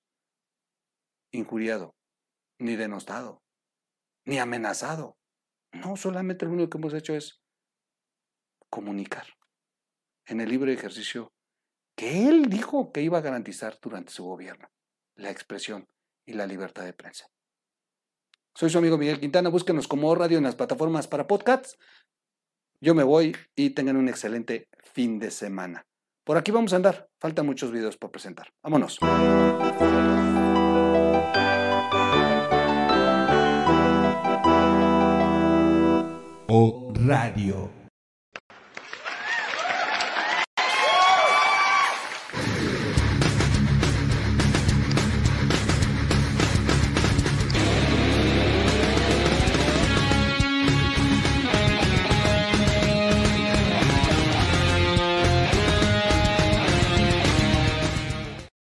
injuriado, 1.31 1.95
ni 2.60 2.75
denostado, 2.75 3.41
ni 4.25 4.38
amenazado. 4.38 5.17
No, 5.75 5.95
solamente 5.95 6.45
lo 6.45 6.51
único 6.51 6.69
que 6.69 6.77
hemos 6.77 6.93
hecho 6.93 7.13
es 7.15 7.41
comunicar 8.69 9.27
en 10.25 10.41
el 10.41 10.49
libre 10.49 10.73
ejercicio 10.73 11.33
que 11.95 12.27
él 12.27 12.49
dijo 12.49 12.91
que 12.91 13.01
iba 13.01 13.17
a 13.17 13.21
garantizar 13.21 13.77
durante 13.81 14.11
su 14.11 14.25
gobierno, 14.25 14.67
la 15.15 15.31
expresión 15.31 15.88
y 16.25 16.33
la 16.33 16.45
libertad 16.45 16.83
de 16.83 16.93
prensa. 16.93 17.27
Soy 18.53 18.69
su 18.69 18.77
amigo 18.77 18.97
Miguel 18.97 19.19
Quintana, 19.19 19.49
búsquenos 19.49 19.88
como 19.88 20.13
radio 20.15 20.38
en 20.38 20.43
las 20.43 20.55
plataformas 20.55 21.07
para 21.07 21.27
podcasts. 21.27 21.77
Yo 22.81 22.95
me 22.95 23.03
voy 23.03 23.35
y 23.55 23.71
tengan 23.71 23.97
un 23.97 24.09
excelente 24.09 24.67
fin 24.93 25.19
de 25.19 25.31
semana. 25.31 25.85
Por 26.23 26.38
aquí 26.38 26.51
vamos 26.51 26.73
a 26.73 26.77
andar, 26.77 27.09
faltan 27.19 27.45
muchos 27.45 27.71
videos 27.71 27.97
por 27.97 28.11
presentar. 28.11 28.51
Vámonos. 28.63 28.99
Radio. 37.07 37.74